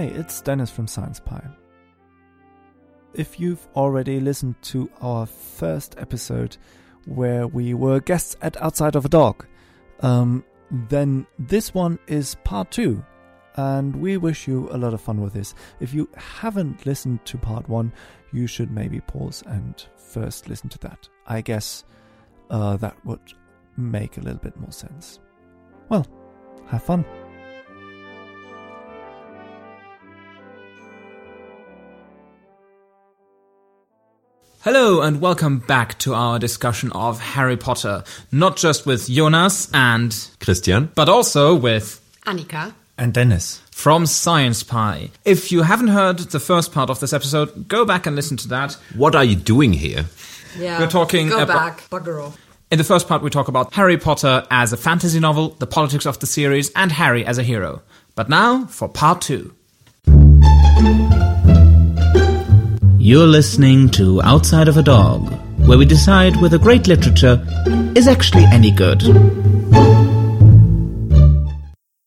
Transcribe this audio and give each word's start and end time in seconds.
Hey, 0.00 0.08
it's 0.12 0.40
Dennis 0.40 0.70
from 0.70 0.86
Science 0.86 1.20
Pie. 1.20 1.46
If 3.12 3.38
you've 3.38 3.68
already 3.76 4.18
listened 4.18 4.54
to 4.62 4.90
our 5.02 5.26
first 5.26 5.94
episode 5.98 6.56
where 7.04 7.46
we 7.46 7.74
were 7.74 8.00
guests 8.00 8.34
at 8.40 8.56
Outside 8.62 8.96
of 8.96 9.04
a 9.04 9.10
Dog, 9.10 9.44
um, 10.00 10.42
then 10.70 11.26
this 11.38 11.74
one 11.74 11.98
is 12.06 12.34
part 12.44 12.70
two, 12.70 13.04
and 13.56 13.94
we 13.94 14.16
wish 14.16 14.48
you 14.48 14.70
a 14.70 14.78
lot 14.78 14.94
of 14.94 15.02
fun 15.02 15.20
with 15.20 15.34
this. 15.34 15.54
If 15.80 15.92
you 15.92 16.08
haven't 16.16 16.86
listened 16.86 17.22
to 17.26 17.36
part 17.36 17.68
one, 17.68 17.92
you 18.32 18.46
should 18.46 18.70
maybe 18.70 19.00
pause 19.00 19.42
and 19.48 19.84
first 19.98 20.48
listen 20.48 20.70
to 20.70 20.78
that. 20.78 21.10
I 21.26 21.42
guess 21.42 21.84
uh, 22.48 22.78
that 22.78 22.96
would 23.04 23.34
make 23.76 24.16
a 24.16 24.22
little 24.22 24.40
bit 24.40 24.58
more 24.58 24.72
sense. 24.72 25.20
Well, 25.90 26.06
have 26.68 26.84
fun. 26.84 27.04
Hello 34.62 35.00
and 35.00 35.20
welcome 35.20 35.58
back 35.60 35.98
to 36.00 36.14
our 36.14 36.38
discussion 36.38 36.92
of 36.92 37.18
Harry 37.20 37.56
Potter, 37.56 38.04
not 38.30 38.56
just 38.56 38.84
with 38.86 39.08
Jonas 39.08 39.70
and 39.72 40.14
Christian, 40.40 40.90
but 40.94 41.08
also 41.08 41.54
with 41.54 42.00
Annika. 42.26 42.74
And 42.98 43.14
Dennis. 43.14 43.62
from 43.70 44.04
Science 44.04 44.62
Pie. 44.62 45.08
If 45.24 45.50
you 45.50 45.62
haven't 45.62 45.88
heard 45.88 46.18
the 46.18 46.40
first 46.40 46.70
part 46.72 46.90
of 46.90 47.00
this 47.00 47.14
episode, 47.14 47.66
go 47.66 47.86
back 47.86 48.06
and 48.06 48.14
listen 48.14 48.36
to 48.38 48.48
that. 48.48 48.74
what 48.94 49.14
are 49.14 49.24
you 49.24 49.36
doing 49.36 49.72
here? 49.72 50.04
Yeah. 50.58 50.78
We're 50.78 50.86
talking 50.90 51.30
Go 51.30 51.38
about- 51.42 51.78
back, 51.78 51.88
bugger 51.88 52.22
off. 52.26 52.36
In 52.70 52.76
the 52.78 52.84
first 52.84 53.08
part, 53.08 53.22
we 53.22 53.30
talk 53.30 53.48
about 53.48 53.72
Harry 53.74 53.96
Potter 53.96 54.46
as 54.50 54.72
a 54.74 54.76
fantasy 54.76 55.18
novel, 55.18 55.56
the 55.58 55.66
politics 55.66 56.04
of 56.06 56.18
the 56.18 56.26
series, 56.26 56.70
and 56.76 56.92
Harry 56.92 57.24
as 57.24 57.38
a 57.38 57.42
hero. 57.42 57.80
But 58.14 58.28
now 58.28 58.66
for 58.66 58.88
part 58.88 59.22
two. 59.22 59.54
You're 63.10 63.26
listening 63.26 63.88
to 63.98 64.22
Outside 64.22 64.68
of 64.68 64.76
a 64.76 64.84
Dog, 64.84 65.32
where 65.66 65.76
we 65.76 65.84
decide 65.84 66.36
whether 66.36 66.58
great 66.58 66.86
literature 66.86 67.44
is 67.96 68.06
actually 68.06 68.44
any 68.44 68.70
good. 68.70 69.00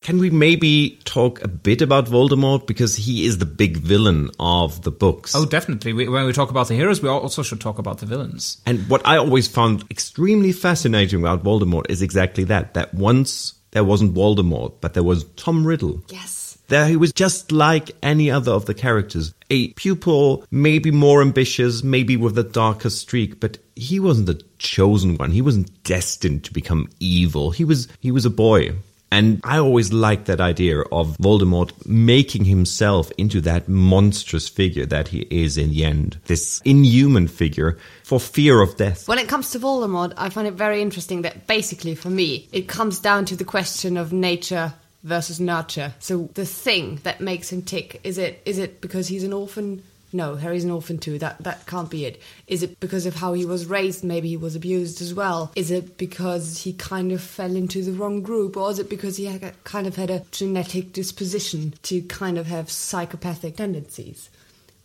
Can 0.01 0.17
we 0.17 0.29
maybe 0.29 0.97
talk 1.03 1.43
a 1.43 1.49
bit 1.49 1.81
about 1.81 2.05
Voldemort 2.05 2.67
because 2.67 2.95
he 2.95 3.25
is 3.25 3.39
the 3.39 3.45
big 3.45 3.75
villain 3.75 4.31
of 4.39 4.81
the 4.83 4.91
books? 4.91 5.35
Oh, 5.35 5.43
definitely. 5.43 5.91
We, 5.91 6.07
when 6.07 6.25
we 6.25 6.31
talk 6.31 6.49
about 6.49 6.69
the 6.69 6.75
heroes, 6.75 7.01
we 7.01 7.09
also 7.09 7.43
should 7.43 7.59
talk 7.59 7.79
about 7.79 7.97
the 7.97 8.05
villains. 8.05 8.61
And 8.65 8.87
what 8.87 9.05
I 9.05 9.17
always 9.17 9.45
found 9.45 9.83
extremely 9.91 10.53
fascinating 10.53 11.19
about 11.19 11.43
Voldemort 11.43 11.83
is 11.89 12.01
exactly 12.01 12.45
that 12.45 12.75
that 12.75 12.93
once 12.93 13.55
there 13.71 13.83
wasn't 13.83 14.13
Voldemort, 14.13 14.75
but 14.79 14.93
there 14.93 15.03
was 15.03 15.25
Tom 15.35 15.67
Riddle. 15.67 16.01
Yes. 16.07 16.42
There 16.67 16.87
he 16.87 16.95
was 16.95 17.13
just 17.13 17.51
like 17.51 17.91
any 18.01 18.31
other 18.31 18.51
of 18.51 18.65
the 18.65 18.73
characters. 18.73 19.33
A 19.49 19.69
pupil, 19.73 20.45
maybe 20.49 20.91
more 20.91 21.21
ambitious, 21.21 21.83
maybe 21.83 22.17
with 22.17 22.37
a 22.37 22.43
darker 22.43 22.89
streak, 22.89 23.39
but 23.39 23.57
he 23.75 23.99
wasn't 23.99 24.27
the 24.27 24.41
chosen 24.57 25.17
one. 25.17 25.31
He 25.31 25.41
wasn't 25.41 25.83
destined 25.83 26.45
to 26.45 26.53
become 26.53 26.89
evil. 26.99 27.51
He 27.51 27.65
was 27.65 27.87
he 27.99 28.11
was 28.11 28.25
a 28.25 28.29
boy. 28.29 28.75
And 29.11 29.41
I 29.43 29.59
always 29.59 29.93
liked 29.93 30.25
that 30.25 30.41
idea 30.41 30.81
of 30.81 31.17
Voldemort 31.17 31.85
making 31.85 32.45
himself 32.45 33.11
into 33.15 33.41
that 33.41 33.69
monstrous 33.69 34.49
figure 34.49 34.87
that 34.87 35.09
he 35.09 35.27
is 35.29 35.55
in 35.55 35.69
the 35.69 35.85
end. 35.85 36.17
This 36.25 36.59
inhuman 36.65 37.27
figure 37.27 37.77
for 38.03 38.19
fear 38.19 38.59
of 38.59 38.75
death. 38.75 39.07
When 39.07 39.19
it 39.19 39.27
comes 39.27 39.51
to 39.51 39.59
Voldemort, 39.59 40.13
I 40.17 40.29
find 40.29 40.47
it 40.47 40.55
very 40.55 40.81
interesting 40.81 41.21
that 41.21 41.45
basically 41.45 41.93
for 41.93 42.09
me, 42.09 42.49
it 42.51 42.67
comes 42.67 42.99
down 42.99 43.25
to 43.25 43.35
the 43.35 43.45
question 43.45 43.97
of 43.97 44.11
nature 44.13 44.73
versus 45.03 45.39
nurture. 45.39 45.93
So 45.99 46.29
the 46.33 46.45
thing 46.45 46.99
that 47.03 47.21
makes 47.21 47.51
him 47.51 47.61
tick, 47.61 47.99
is 48.03 48.17
it 48.17 48.41
is 48.45 48.57
it 48.57 48.81
because 48.81 49.07
he's 49.07 49.23
an 49.23 49.33
orphan? 49.33 49.83
No, 50.15 50.35
Harry's 50.35 50.63
an 50.63 50.69
orphan 50.69 50.99
too. 50.99 51.17
That 51.19 51.43
that 51.43 51.65
can't 51.65 51.89
be 51.89 52.05
it. 52.05 52.21
Is 52.47 52.63
it 52.63 52.79
because 52.79 53.05
of 53.05 53.15
how 53.15 53.33
he 53.33 53.45
was 53.45 53.65
raised? 53.65 54.03
Maybe 54.03 54.29
he 54.29 54.37
was 54.37 54.55
abused 54.55 55.01
as 55.01 55.13
well. 55.13 55.51
Is 55.55 55.71
it 55.71 55.97
because 55.97 56.61
he 56.61 56.73
kind 56.73 57.11
of 57.11 57.21
fell 57.21 57.55
into 57.55 57.81
the 57.83 57.93
wrong 57.93 58.21
group, 58.21 58.55
or 58.55 58.69
is 58.69 58.79
it 58.79 58.89
because 58.89 59.17
he 59.17 59.25
had, 59.25 59.63
kind 59.63 59.87
of 59.87 59.95
had 59.95 60.11
a 60.11 60.23
genetic 60.31 60.93
disposition 60.93 61.73
to 61.83 62.01
kind 62.03 62.37
of 62.37 62.45
have 62.47 62.69
psychopathic 62.69 63.57
tendencies? 63.57 64.29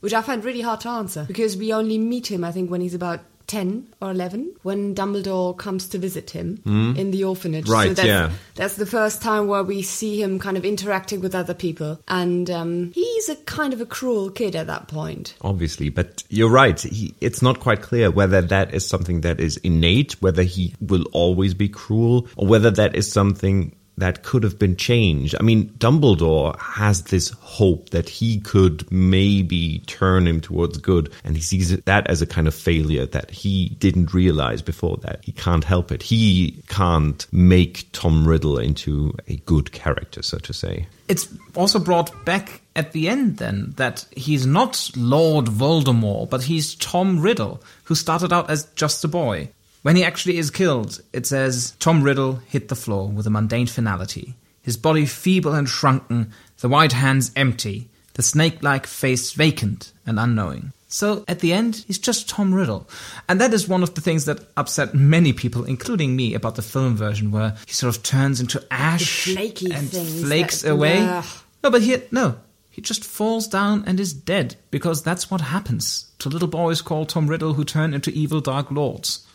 Which 0.00 0.14
I 0.14 0.22
find 0.22 0.44
really 0.44 0.60
hard 0.60 0.80
to 0.82 0.88
answer 0.88 1.24
because 1.26 1.56
we 1.56 1.72
only 1.72 1.98
meet 1.98 2.30
him, 2.30 2.44
I 2.44 2.52
think, 2.52 2.70
when 2.70 2.80
he's 2.80 2.94
about 2.94 3.20
10 3.48 3.88
or 4.00 4.10
11 4.10 4.54
when 4.62 4.94
Dumbledore 4.94 5.56
comes 5.56 5.88
to 5.88 5.98
visit 5.98 6.30
him 6.30 6.60
in 6.96 7.10
the 7.10 7.24
orphanage. 7.24 7.68
Right, 7.68 7.96
that's, 7.96 8.06
yeah. 8.06 8.30
That's 8.54 8.76
the 8.76 8.86
first 8.86 9.22
time 9.22 9.48
where 9.48 9.64
we 9.64 9.82
see 9.82 10.22
him 10.22 10.38
kind 10.38 10.56
of 10.56 10.64
interacting 10.64 11.20
with 11.20 11.34
other 11.34 11.54
people. 11.54 12.00
And 12.06 12.50
um, 12.50 12.92
he's 12.94 13.28
a 13.28 13.36
kind 13.36 13.72
of 13.72 13.80
a 13.80 13.86
cruel 13.86 14.30
kid 14.30 14.54
at 14.54 14.66
that 14.66 14.88
point. 14.88 15.34
Obviously, 15.40 15.88
but 15.88 16.22
you're 16.28 16.50
right. 16.50 16.78
He, 16.78 17.14
it's 17.20 17.42
not 17.42 17.60
quite 17.60 17.82
clear 17.82 18.10
whether 18.10 18.42
that 18.42 18.74
is 18.74 18.86
something 18.86 19.22
that 19.22 19.40
is 19.40 19.56
innate, 19.58 20.20
whether 20.20 20.42
he 20.42 20.74
will 20.80 21.06
always 21.12 21.54
be 21.54 21.68
cruel, 21.68 22.28
or 22.36 22.46
whether 22.46 22.70
that 22.70 22.94
is 22.94 23.10
something 23.10 23.74
that 23.98 24.22
could 24.22 24.42
have 24.42 24.58
been 24.58 24.76
changed. 24.76 25.34
I 25.38 25.42
mean, 25.42 25.70
Dumbledore 25.78 26.58
has 26.58 27.02
this 27.04 27.30
hope 27.30 27.90
that 27.90 28.08
he 28.08 28.40
could 28.40 28.90
maybe 28.90 29.80
turn 29.86 30.26
him 30.26 30.40
towards 30.40 30.78
good, 30.78 31.12
and 31.24 31.36
he 31.36 31.42
sees 31.42 31.76
that 31.76 32.06
as 32.06 32.22
a 32.22 32.26
kind 32.26 32.48
of 32.48 32.54
failure 32.54 33.06
that 33.06 33.30
he 33.30 33.70
didn't 33.80 34.14
realize 34.14 34.62
before 34.62 34.96
that. 34.98 35.24
He 35.24 35.32
can't 35.32 35.64
help 35.64 35.92
it. 35.92 36.02
He 36.02 36.62
can't 36.68 37.26
make 37.32 37.90
Tom 37.92 38.26
Riddle 38.26 38.58
into 38.58 39.14
a 39.26 39.36
good 39.36 39.72
character, 39.72 40.22
so 40.22 40.38
to 40.38 40.52
say. 40.52 40.86
It's 41.08 41.28
also 41.54 41.78
brought 41.78 42.24
back 42.24 42.62
at 42.76 42.92
the 42.92 43.08
end 43.08 43.38
then 43.38 43.72
that 43.76 44.06
he's 44.16 44.46
not 44.46 44.90
Lord 44.96 45.46
Voldemort, 45.46 46.30
but 46.30 46.42
he's 46.42 46.74
Tom 46.76 47.20
Riddle, 47.20 47.62
who 47.84 47.94
started 47.94 48.32
out 48.32 48.50
as 48.50 48.66
just 48.76 49.04
a 49.04 49.08
boy. 49.08 49.50
When 49.82 49.96
he 49.96 50.04
actually 50.04 50.38
is 50.38 50.50
killed, 50.50 51.00
it 51.12 51.26
says 51.26 51.74
Tom 51.78 52.02
Riddle 52.02 52.36
hit 52.46 52.68
the 52.68 52.74
floor 52.74 53.08
with 53.08 53.26
a 53.26 53.30
mundane 53.30 53.66
finality, 53.66 54.34
his 54.62 54.76
body 54.76 55.06
feeble 55.06 55.54
and 55.54 55.68
shrunken, 55.68 56.32
the 56.60 56.68
white 56.68 56.92
hands 56.92 57.30
empty, 57.36 57.88
the 58.14 58.22
snake 58.22 58.62
like 58.62 58.86
face 58.86 59.32
vacant 59.32 59.92
and 60.04 60.18
unknowing. 60.18 60.72
So 60.88 61.24
at 61.28 61.40
the 61.40 61.52
end, 61.52 61.84
he's 61.86 61.98
just 61.98 62.28
Tom 62.28 62.52
Riddle. 62.52 62.88
And 63.28 63.40
that 63.40 63.52
is 63.52 63.68
one 63.68 63.82
of 63.82 63.94
the 63.94 64.00
things 64.00 64.24
that 64.24 64.40
upset 64.56 64.94
many 64.94 65.32
people, 65.32 65.64
including 65.64 66.16
me, 66.16 66.34
about 66.34 66.56
the 66.56 66.62
film 66.62 66.96
version, 66.96 67.30
where 67.30 67.56
he 67.66 67.72
sort 67.72 67.94
of 67.94 68.02
turns 68.02 68.40
into 68.40 68.64
ash 68.70 69.24
flaky 69.24 69.70
and 69.70 69.90
flakes 69.90 70.62
that- 70.62 70.72
away. 70.72 70.98
Ugh. 70.98 71.24
No, 71.62 71.70
but 71.70 71.82
here, 71.82 72.02
no. 72.10 72.36
He 72.70 72.80
just 72.80 73.04
falls 73.04 73.48
down 73.48 73.84
and 73.86 74.00
is 74.00 74.12
dead, 74.12 74.56
because 74.70 75.02
that's 75.02 75.30
what 75.30 75.40
happens 75.40 76.06
to 76.20 76.28
little 76.28 76.48
boys 76.48 76.80
called 76.80 77.08
Tom 77.08 77.26
Riddle 77.28 77.54
who 77.54 77.64
turn 77.64 77.92
into 77.92 78.10
evil 78.10 78.40
dark 78.40 78.70
lords. 78.70 79.26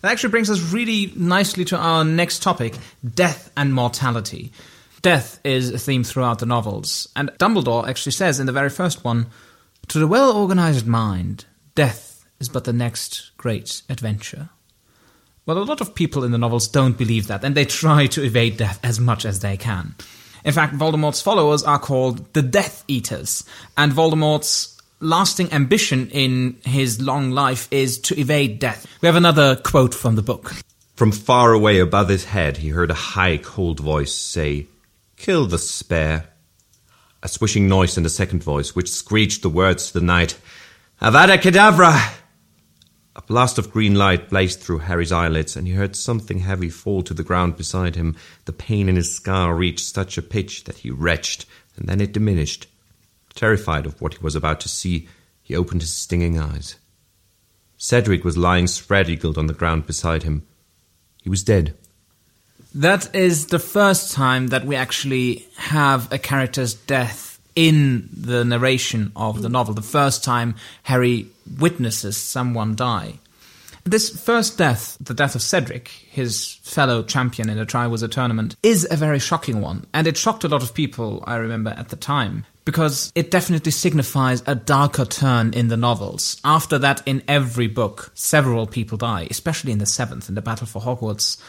That 0.00 0.12
actually 0.12 0.30
brings 0.30 0.50
us 0.50 0.72
really 0.72 1.12
nicely 1.14 1.64
to 1.66 1.76
our 1.76 2.04
next 2.04 2.42
topic 2.42 2.76
death 3.14 3.50
and 3.56 3.74
mortality. 3.74 4.52
Death 5.02 5.40
is 5.44 5.70
a 5.70 5.78
theme 5.78 6.04
throughout 6.04 6.38
the 6.38 6.46
novels, 6.46 7.08
and 7.16 7.30
Dumbledore 7.38 7.88
actually 7.88 8.12
says 8.12 8.38
in 8.38 8.46
the 8.46 8.52
very 8.52 8.70
first 8.70 9.04
one 9.04 9.26
To 9.88 9.98
the 9.98 10.06
well 10.06 10.36
organized 10.36 10.86
mind, 10.86 11.46
death 11.74 12.26
is 12.38 12.48
but 12.48 12.64
the 12.64 12.72
next 12.72 13.30
great 13.36 13.82
adventure. 13.88 14.50
Well, 15.46 15.58
a 15.58 15.64
lot 15.64 15.80
of 15.80 15.94
people 15.94 16.24
in 16.24 16.32
the 16.32 16.38
novels 16.38 16.68
don't 16.68 16.98
believe 16.98 17.26
that, 17.28 17.44
and 17.44 17.54
they 17.54 17.64
try 17.64 18.06
to 18.08 18.22
evade 18.22 18.56
death 18.56 18.78
as 18.82 19.00
much 19.00 19.24
as 19.24 19.40
they 19.40 19.56
can. 19.56 19.94
In 20.44 20.52
fact, 20.52 20.74
Voldemort's 20.74 21.22
followers 21.22 21.62
are 21.62 21.78
called 21.78 22.32
the 22.34 22.42
Death 22.42 22.84
Eaters, 22.88 23.44
and 23.76 23.92
Voldemort's 23.92 24.79
lasting 25.00 25.52
ambition 25.52 26.08
in 26.10 26.58
his 26.64 27.00
long 27.00 27.30
life 27.30 27.68
is 27.70 27.98
to 27.98 28.20
evade 28.20 28.58
death. 28.58 28.86
We 29.00 29.06
have 29.06 29.16
another 29.16 29.56
quote 29.56 29.94
from 29.94 30.16
the 30.16 30.22
book. 30.22 30.54
From 30.94 31.12
far 31.12 31.52
away 31.52 31.80
above 31.80 32.08
his 32.08 32.26
head, 32.26 32.58
he 32.58 32.68
heard 32.68 32.90
a 32.90 32.94
high, 32.94 33.38
cold 33.38 33.80
voice 33.80 34.12
say, 34.12 34.66
Kill 35.16 35.46
the 35.46 35.58
spare. 35.58 36.28
A 37.22 37.28
swishing 37.28 37.68
noise 37.68 37.96
and 37.96 38.06
a 38.06 38.10
second 38.10 38.42
voice, 38.42 38.74
which 38.74 38.90
screeched 38.90 39.42
the 39.42 39.48
words 39.48 39.88
to 39.88 39.98
the 39.98 40.04
night, 40.04 40.38
Avada 41.00 41.38
Kedavra! 41.38 42.14
A 43.16 43.22
blast 43.22 43.58
of 43.58 43.72
green 43.72 43.94
light 43.94 44.30
blazed 44.30 44.60
through 44.60 44.78
Harry's 44.78 45.12
eyelids, 45.12 45.56
and 45.56 45.66
he 45.66 45.72
heard 45.72 45.96
something 45.96 46.38
heavy 46.38 46.70
fall 46.70 47.02
to 47.02 47.12
the 47.12 47.22
ground 47.22 47.56
beside 47.56 47.96
him. 47.96 48.16
The 48.44 48.52
pain 48.52 48.88
in 48.88 48.96
his 48.96 49.14
skull 49.14 49.52
reached 49.52 49.86
such 49.86 50.16
a 50.16 50.22
pitch 50.22 50.64
that 50.64 50.78
he 50.78 50.90
retched, 50.90 51.46
and 51.76 51.88
then 51.88 52.00
it 52.00 52.12
diminished. 52.12 52.66
Terrified 53.34 53.86
of 53.86 54.00
what 54.00 54.14
he 54.14 54.22
was 54.22 54.34
about 54.34 54.60
to 54.60 54.68
see, 54.68 55.08
he 55.42 55.56
opened 55.56 55.82
his 55.82 55.92
stinging 55.92 56.38
eyes. 56.38 56.76
Cedric 57.76 58.24
was 58.24 58.36
lying 58.36 58.66
spread 58.66 59.08
eagled 59.08 59.38
on 59.38 59.46
the 59.46 59.54
ground 59.54 59.86
beside 59.86 60.22
him. 60.22 60.46
He 61.22 61.30
was 61.30 61.42
dead. 61.42 61.74
That 62.74 63.14
is 63.14 63.46
the 63.46 63.58
first 63.58 64.12
time 64.12 64.48
that 64.48 64.64
we 64.64 64.76
actually 64.76 65.46
have 65.56 66.12
a 66.12 66.18
character's 66.18 66.74
death 66.74 67.40
in 67.56 68.08
the 68.12 68.44
narration 68.44 69.12
of 69.16 69.42
the 69.42 69.48
novel. 69.48 69.74
The 69.74 69.82
first 69.82 70.22
time 70.22 70.54
Harry 70.84 71.26
witnesses 71.58 72.16
someone 72.16 72.76
die. 72.76 73.14
This 73.84 74.10
first 74.10 74.58
death, 74.58 74.96
the 75.00 75.14
death 75.14 75.34
of 75.34 75.42
Cedric, 75.42 75.88
his 75.88 76.58
fellow 76.62 77.02
champion 77.02 77.48
in 77.48 77.56
the 77.56 77.64
Triwizard 77.64 78.12
tournament, 78.12 78.54
is 78.62 78.86
a 78.90 78.96
very 78.96 79.18
shocking 79.18 79.60
one. 79.60 79.86
And 79.94 80.06
it 80.06 80.16
shocked 80.16 80.44
a 80.44 80.48
lot 80.48 80.62
of 80.62 80.74
people, 80.74 81.24
I 81.26 81.36
remember, 81.36 81.70
at 81.70 81.88
the 81.88 81.96
time. 81.96 82.44
Because 82.70 83.10
it 83.16 83.32
definitely 83.32 83.72
signifies 83.72 84.44
a 84.46 84.54
darker 84.54 85.04
turn 85.04 85.52
in 85.54 85.66
the 85.66 85.76
novels. 85.76 86.40
After 86.44 86.78
that, 86.78 87.02
in 87.04 87.20
every 87.26 87.66
book, 87.66 88.12
several 88.14 88.64
people 88.68 88.96
die, 88.96 89.26
especially 89.28 89.72
in 89.72 89.78
the 89.78 89.86
seventh, 89.86 90.28
in 90.28 90.36
the 90.36 90.40
Battle 90.40 90.68
for 90.68 90.80
Hogwarts. 90.80 91.42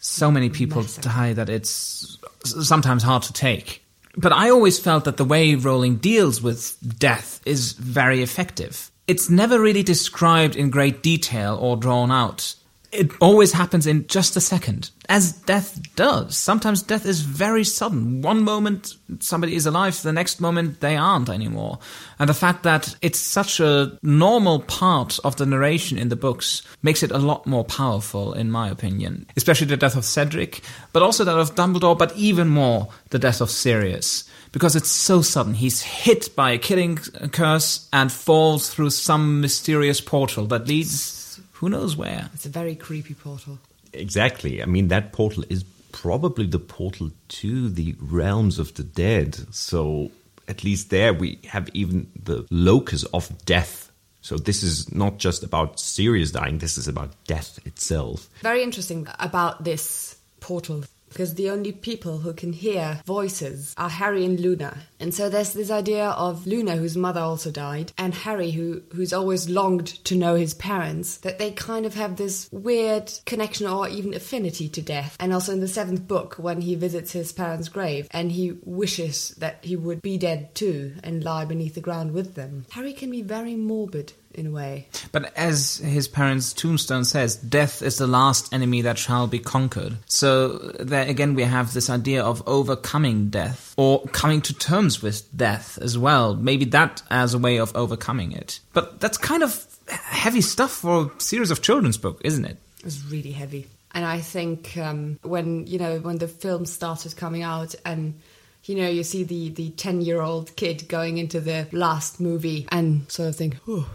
So 0.00 0.32
many 0.32 0.50
people 0.50 0.82
Massive. 0.82 1.04
die 1.04 1.32
that 1.34 1.48
it's 1.48 2.18
sometimes 2.42 3.04
hard 3.04 3.22
to 3.22 3.32
take. 3.32 3.84
But 4.16 4.32
I 4.32 4.50
always 4.50 4.80
felt 4.80 5.04
that 5.04 5.16
the 5.16 5.24
way 5.24 5.54
Rowling 5.54 5.98
deals 5.98 6.42
with 6.42 6.76
death 6.98 7.40
is 7.46 7.74
very 7.74 8.20
effective. 8.20 8.90
It's 9.06 9.30
never 9.30 9.60
really 9.60 9.84
described 9.84 10.56
in 10.56 10.70
great 10.70 11.04
detail 11.04 11.56
or 11.60 11.76
drawn 11.76 12.10
out. 12.10 12.56
It 12.94 13.10
always 13.20 13.50
happens 13.50 13.88
in 13.88 14.06
just 14.06 14.36
a 14.36 14.40
second, 14.40 14.90
as 15.08 15.32
death 15.32 15.80
does. 15.96 16.36
Sometimes 16.36 16.80
death 16.80 17.04
is 17.04 17.22
very 17.22 17.64
sudden. 17.64 18.22
One 18.22 18.44
moment 18.44 18.94
somebody 19.18 19.56
is 19.56 19.66
alive, 19.66 20.00
the 20.02 20.12
next 20.12 20.40
moment 20.40 20.80
they 20.80 20.96
aren't 20.96 21.28
anymore. 21.28 21.80
And 22.20 22.28
the 22.28 22.34
fact 22.34 22.62
that 22.62 22.94
it's 23.02 23.18
such 23.18 23.58
a 23.58 23.98
normal 24.02 24.60
part 24.60 25.18
of 25.24 25.34
the 25.36 25.44
narration 25.44 25.98
in 25.98 26.08
the 26.08 26.14
books 26.14 26.62
makes 26.82 27.02
it 27.02 27.10
a 27.10 27.18
lot 27.18 27.48
more 27.48 27.64
powerful, 27.64 28.32
in 28.32 28.52
my 28.52 28.68
opinion. 28.70 29.26
Especially 29.36 29.66
the 29.66 29.76
death 29.76 29.96
of 29.96 30.04
Cedric, 30.04 30.60
but 30.92 31.02
also 31.02 31.24
that 31.24 31.36
of 31.36 31.56
Dumbledore, 31.56 31.98
but 31.98 32.16
even 32.16 32.48
more 32.48 32.90
the 33.10 33.18
death 33.18 33.40
of 33.40 33.50
Sirius. 33.50 34.22
Because 34.52 34.76
it's 34.76 34.88
so 34.88 35.20
sudden. 35.20 35.54
He's 35.54 35.82
hit 35.82 36.36
by 36.36 36.52
a 36.52 36.58
killing 36.58 36.98
curse 37.32 37.88
and 37.92 38.12
falls 38.12 38.70
through 38.72 38.90
some 38.90 39.40
mysterious 39.40 40.00
portal 40.00 40.46
that 40.46 40.68
leads 40.68 41.23
who 41.54 41.68
knows 41.68 41.96
where. 41.96 42.30
It's 42.34 42.46
a 42.46 42.50
very 42.50 42.74
creepy 42.74 43.14
portal. 43.14 43.58
Exactly. 43.92 44.62
I 44.62 44.66
mean, 44.66 44.88
that 44.88 45.12
portal 45.12 45.44
is 45.48 45.64
probably 45.92 46.46
the 46.46 46.58
portal 46.58 47.10
to 47.28 47.68
the 47.68 47.94
realms 48.00 48.58
of 48.58 48.74
the 48.74 48.82
dead. 48.82 49.36
So 49.54 50.10
at 50.48 50.64
least 50.64 50.90
there 50.90 51.14
we 51.14 51.38
have 51.46 51.68
even 51.72 52.10
the 52.20 52.46
locus 52.50 53.04
of 53.14 53.44
death. 53.44 53.90
So 54.20 54.36
this 54.36 54.62
is 54.62 54.92
not 54.92 55.18
just 55.18 55.44
about 55.44 55.78
Sirius 55.78 56.32
dying, 56.32 56.58
this 56.58 56.78
is 56.78 56.88
about 56.88 57.12
death 57.26 57.58
itself. 57.66 58.28
Very 58.42 58.62
interesting 58.62 59.06
about 59.18 59.64
this 59.64 60.16
portal 60.40 60.84
because 61.14 61.34
the 61.34 61.48
only 61.48 61.70
people 61.70 62.18
who 62.18 62.34
can 62.34 62.52
hear 62.52 63.00
voices 63.06 63.72
are 63.78 63.88
Harry 63.88 64.24
and 64.24 64.40
Luna. 64.40 64.76
And 64.98 65.14
so 65.14 65.28
there's 65.28 65.52
this 65.52 65.70
idea 65.70 66.08
of 66.08 66.46
Luna, 66.46 66.76
whose 66.76 66.96
mother 66.96 67.20
also 67.20 67.50
died, 67.50 67.92
and 67.96 68.14
Harry, 68.14 68.50
who 68.50 68.82
who's 68.92 69.12
always 69.12 69.48
longed 69.48 69.86
to 70.04 70.16
know 70.16 70.34
his 70.34 70.54
parents, 70.54 71.18
that 71.18 71.38
they 71.38 71.52
kind 71.52 71.86
of 71.86 71.94
have 71.94 72.16
this 72.16 72.48
weird 72.50 73.12
connection 73.26 73.66
or 73.66 73.88
even 73.88 74.12
affinity 74.12 74.68
to 74.70 74.82
death. 74.82 75.16
And 75.20 75.32
also 75.32 75.52
in 75.52 75.60
the 75.60 75.68
seventh 75.68 76.08
book, 76.08 76.34
when 76.34 76.60
he 76.60 76.74
visits 76.74 77.12
his 77.12 77.32
parents' 77.32 77.68
grave 77.68 78.08
and 78.10 78.32
he 78.32 78.58
wishes 78.64 79.30
that 79.38 79.64
he 79.64 79.76
would 79.76 80.02
be 80.02 80.18
dead 80.18 80.54
too 80.54 80.94
and 81.04 81.22
lie 81.22 81.44
beneath 81.44 81.74
the 81.74 81.80
ground 81.80 82.12
with 82.12 82.34
them. 82.34 82.66
Harry 82.70 82.92
can 82.92 83.10
be 83.10 83.22
very 83.22 83.54
morbid 83.54 84.14
in 84.34 84.46
a 84.48 84.50
way. 84.50 84.88
But 85.12 85.36
as 85.36 85.78
his 85.78 86.08
parents' 86.08 86.52
tombstone 86.52 87.04
says, 87.04 87.36
death 87.36 87.82
is 87.82 87.98
the 87.98 88.06
last 88.06 88.52
enemy 88.52 88.82
that 88.82 88.98
shall 88.98 89.26
be 89.26 89.38
conquered. 89.38 89.96
So 90.06 90.58
there 90.58 91.06
again 91.06 91.34
we 91.34 91.42
have 91.42 91.72
this 91.72 91.90
idea 91.90 92.22
of 92.22 92.42
overcoming 92.46 93.30
death 93.30 93.74
or 93.76 94.02
coming 94.08 94.40
to 94.42 94.54
terms 94.54 95.02
with 95.02 95.24
death 95.36 95.78
as 95.80 95.96
well. 95.98 96.34
Maybe 96.34 96.64
that 96.66 97.02
as 97.10 97.34
a 97.34 97.38
way 97.38 97.58
of 97.58 97.74
overcoming 97.76 98.32
it. 98.32 98.60
But 98.72 99.00
that's 99.00 99.18
kind 99.18 99.42
of 99.42 99.66
heavy 99.88 100.40
stuff 100.40 100.72
for 100.72 101.10
a 101.16 101.20
series 101.20 101.50
of 101.50 101.62
children's 101.62 101.98
book, 101.98 102.20
isn't 102.24 102.44
it? 102.44 102.58
It 102.78 102.84
was 102.84 103.04
really 103.10 103.32
heavy. 103.32 103.68
And 103.92 104.04
I 104.04 104.20
think 104.20 104.76
um, 104.76 105.18
when 105.22 105.66
you 105.66 105.78
know 105.78 105.98
when 106.00 106.18
the 106.18 106.26
film 106.26 106.66
started 106.66 107.16
coming 107.16 107.42
out, 107.42 107.76
and 107.84 108.20
you 108.64 108.74
know 108.74 108.88
you 108.88 109.04
see 109.04 109.22
the 109.22 109.50
the 109.50 109.70
ten 109.70 110.00
year 110.00 110.20
old 110.20 110.56
kid 110.56 110.88
going 110.88 111.18
into 111.18 111.40
the 111.40 111.68
last 111.70 112.20
movie, 112.20 112.66
and 112.72 113.10
sort 113.10 113.28
of 113.28 113.36
think, 113.36 113.56
oh, 113.68 113.88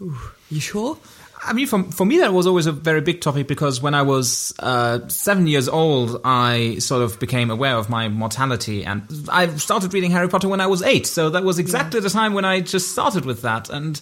ooh, 0.00 0.18
you 0.50 0.60
sure? 0.60 0.98
I 1.42 1.52
mean, 1.54 1.66
for, 1.66 1.82
for 1.84 2.04
me, 2.04 2.18
that 2.18 2.32
was 2.32 2.46
always 2.46 2.66
a 2.66 2.72
very 2.72 3.00
big 3.00 3.20
topic 3.20 3.48
because 3.48 3.80
when 3.80 3.94
I 3.94 4.02
was 4.02 4.52
uh, 4.58 5.08
seven 5.08 5.46
years 5.46 5.68
old, 5.68 6.20
I 6.22 6.78
sort 6.78 7.02
of 7.02 7.18
became 7.18 7.50
aware 7.50 7.76
of 7.76 7.88
my 7.88 8.08
mortality. 8.08 8.84
And 8.84 9.02
I 9.30 9.46
started 9.56 9.94
reading 9.94 10.10
Harry 10.10 10.28
Potter 10.28 10.48
when 10.48 10.60
I 10.60 10.66
was 10.66 10.82
eight. 10.82 11.06
So 11.06 11.30
that 11.30 11.42
was 11.42 11.58
exactly 11.58 12.00
the 12.00 12.10
time 12.10 12.34
when 12.34 12.44
I 12.44 12.60
just 12.60 12.92
started 12.92 13.24
with 13.24 13.42
that. 13.42 13.70
And 13.70 14.00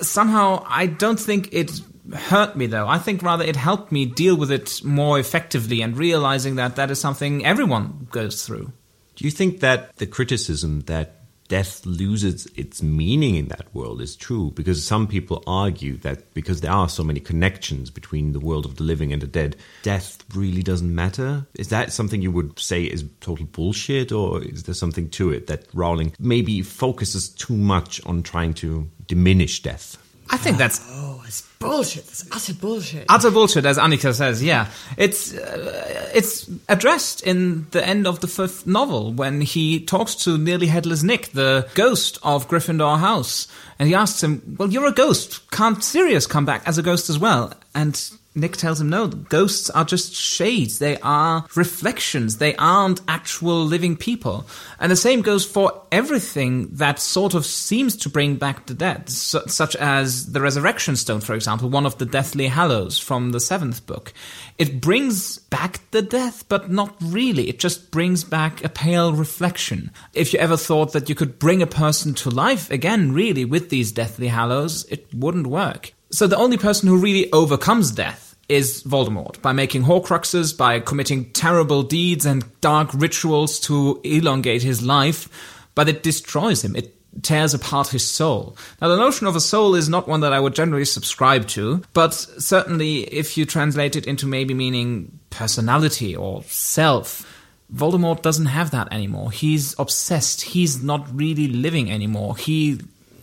somehow, 0.00 0.64
I 0.66 0.86
don't 0.86 1.18
think 1.18 1.48
it 1.52 1.72
hurt 2.14 2.54
me, 2.54 2.66
though. 2.66 2.86
I 2.86 2.98
think 2.98 3.22
rather 3.22 3.44
it 3.44 3.56
helped 3.56 3.90
me 3.90 4.06
deal 4.06 4.36
with 4.36 4.52
it 4.52 4.80
more 4.84 5.18
effectively 5.18 5.82
and 5.82 5.96
realizing 5.96 6.54
that 6.56 6.76
that 6.76 6.90
is 6.90 7.00
something 7.00 7.44
everyone 7.44 8.06
goes 8.12 8.46
through. 8.46 8.72
Do 9.16 9.24
you 9.24 9.32
think 9.32 9.60
that 9.60 9.96
the 9.96 10.06
criticism 10.06 10.80
that 10.82 11.19
death 11.50 11.84
loses 11.84 12.46
its 12.54 12.80
meaning 12.80 13.34
in 13.34 13.48
that 13.48 13.74
world 13.74 14.00
is 14.00 14.16
true? 14.16 14.52
Because 14.54 14.82
some 14.82 15.06
people 15.06 15.42
argue 15.46 15.96
that 15.98 16.32
because 16.32 16.60
there 16.60 16.70
are 16.70 16.88
so 16.88 17.02
many 17.02 17.18
connections 17.18 17.90
between 17.90 18.32
the 18.32 18.40
world 18.40 18.64
of 18.64 18.76
the 18.76 18.84
living 18.84 19.12
and 19.12 19.20
the 19.20 19.26
dead, 19.26 19.56
death 19.82 20.24
really 20.34 20.62
doesn't 20.62 20.94
matter. 20.94 21.44
Is 21.54 21.68
that 21.68 21.92
something 21.92 22.22
you 22.22 22.30
would 22.30 22.58
say 22.58 22.84
is 22.84 23.04
total 23.20 23.46
bullshit, 23.46 24.12
or 24.12 24.42
is 24.42 24.62
there 24.62 24.74
something 24.74 25.10
to 25.10 25.30
it 25.30 25.48
that 25.48 25.66
Rowling 25.74 26.14
maybe 26.20 26.62
focuses 26.62 27.28
too 27.28 27.56
much 27.56 28.00
on 28.06 28.22
trying 28.22 28.54
to 28.54 28.88
diminish 29.06 29.60
death? 29.60 29.98
I 30.30 30.36
think 30.36 30.56
that's 30.56 30.80
Oh, 30.88 31.22
it's 31.26 31.49
bullshit. 31.60 32.08
It's 32.08 32.24
utter 32.32 32.54
bullshit. 32.54 33.04
utter 33.08 33.30
bullshit, 33.30 33.64
as 33.64 33.78
Annika 33.78 34.12
says. 34.14 34.42
Yeah, 34.42 34.66
it's 34.96 35.34
uh, 35.34 36.10
it's 36.12 36.50
addressed 36.68 37.22
in 37.22 37.66
the 37.70 37.86
end 37.86 38.06
of 38.06 38.20
the 38.20 38.26
fifth 38.26 38.66
novel 38.66 39.12
when 39.12 39.40
he 39.42 39.78
talks 39.78 40.14
to 40.24 40.36
nearly 40.36 40.66
headless 40.66 41.02
Nick, 41.02 41.32
the 41.32 41.68
ghost 41.74 42.18
of 42.22 42.48
Gryffindor 42.48 42.98
House, 42.98 43.46
and 43.78 43.88
he 43.88 43.94
asks 43.94 44.22
him, 44.22 44.56
"Well, 44.58 44.70
you're 44.70 44.86
a 44.86 44.92
ghost. 44.92 45.48
Can't 45.50 45.84
Sirius 45.84 46.26
come 46.26 46.44
back 46.44 46.62
as 46.66 46.78
a 46.78 46.82
ghost 46.82 47.08
as 47.08 47.18
well?" 47.18 47.52
And 47.74 47.94
Nick 48.34 48.56
tells 48.56 48.80
him, 48.80 48.88
"No, 48.88 49.08
ghosts 49.08 49.70
are 49.70 49.84
just 49.84 50.14
shades. 50.14 50.78
They 50.78 50.98
are 50.98 51.46
reflections. 51.56 52.36
They 52.36 52.54
aren't 52.56 53.00
actual 53.08 53.64
living 53.64 53.96
people." 53.96 54.46
And 54.78 54.92
the 54.92 54.96
same 54.96 55.20
goes 55.20 55.44
for 55.44 55.82
everything 55.90 56.68
that 56.72 57.00
sort 57.00 57.34
of 57.34 57.44
seems 57.44 57.96
to 57.96 58.08
bring 58.08 58.36
back 58.36 58.66
the 58.66 58.74
dead, 58.74 59.10
su- 59.10 59.42
such 59.48 59.74
as 59.76 60.26
the 60.26 60.40
Resurrection 60.40 60.94
Stone, 60.94 61.22
for 61.22 61.34
example, 61.34 61.68
one 61.68 61.86
of 61.86 61.98
the 61.98 62.06
Deathly 62.06 62.46
Hallows 62.46 62.98
from 62.98 63.32
the 63.32 63.40
seventh 63.40 63.84
book. 63.86 64.12
It 64.58 64.80
brings 64.80 65.38
back 65.38 65.80
the 65.90 66.02
death, 66.02 66.44
but 66.48 66.70
not 66.70 66.94
really. 67.00 67.48
It 67.48 67.58
just 67.58 67.90
brings 67.90 68.22
back 68.22 68.62
a 68.62 68.68
pale 68.68 69.12
reflection. 69.12 69.90
If 70.14 70.32
you 70.32 70.38
ever 70.38 70.56
thought 70.56 70.92
that 70.92 71.08
you 71.08 71.16
could 71.16 71.40
bring 71.40 71.62
a 71.62 71.66
person 71.66 72.14
to 72.14 72.30
life 72.30 72.70
again, 72.70 73.12
really, 73.12 73.44
with 73.44 73.70
these 73.70 73.90
Deathly 73.90 74.28
Hallows, 74.28 74.86
it 74.88 75.08
wouldn't 75.12 75.48
work. 75.48 75.94
So 76.12 76.26
the 76.26 76.36
only 76.36 76.56
person 76.56 76.88
who 76.88 76.96
really 76.96 77.30
overcomes 77.32 77.92
death 77.92 78.29
is 78.50 78.82
Voldemort 78.82 79.40
by 79.40 79.52
making 79.52 79.84
Horcruxes, 79.84 80.56
by 80.56 80.80
committing 80.80 81.30
terrible 81.32 81.82
deeds 81.82 82.26
and 82.26 82.44
dark 82.60 82.90
rituals 82.92 83.60
to 83.60 84.00
elongate 84.04 84.62
his 84.62 84.82
life, 84.82 85.28
but 85.74 85.88
it 85.88 86.02
destroys 86.02 86.64
him. 86.64 86.74
It 86.74 86.96
tears 87.22 87.54
apart 87.54 87.88
his 87.88 88.06
soul. 88.06 88.56
Now, 88.80 88.88
the 88.88 88.96
notion 88.96 89.26
of 89.26 89.36
a 89.36 89.40
soul 89.40 89.74
is 89.74 89.88
not 89.88 90.08
one 90.08 90.20
that 90.20 90.32
I 90.32 90.40
would 90.40 90.54
generally 90.54 90.84
subscribe 90.84 91.46
to, 91.48 91.82
but 91.92 92.12
certainly 92.14 93.02
if 93.02 93.38
you 93.38 93.46
translate 93.46 93.96
it 93.96 94.06
into 94.06 94.26
maybe 94.26 94.54
meaning 94.54 95.18
personality 95.30 96.14
or 96.14 96.42
self, 96.44 97.26
Voldemort 97.74 98.22
doesn't 98.22 98.46
have 98.46 98.72
that 98.72 98.92
anymore. 98.92 99.30
He's 99.30 99.78
obsessed. 99.78 100.42
He's 100.42 100.82
not 100.82 101.06
really 101.14 101.46
living 101.46 101.90
anymore. 101.90 102.36
He 102.36 102.80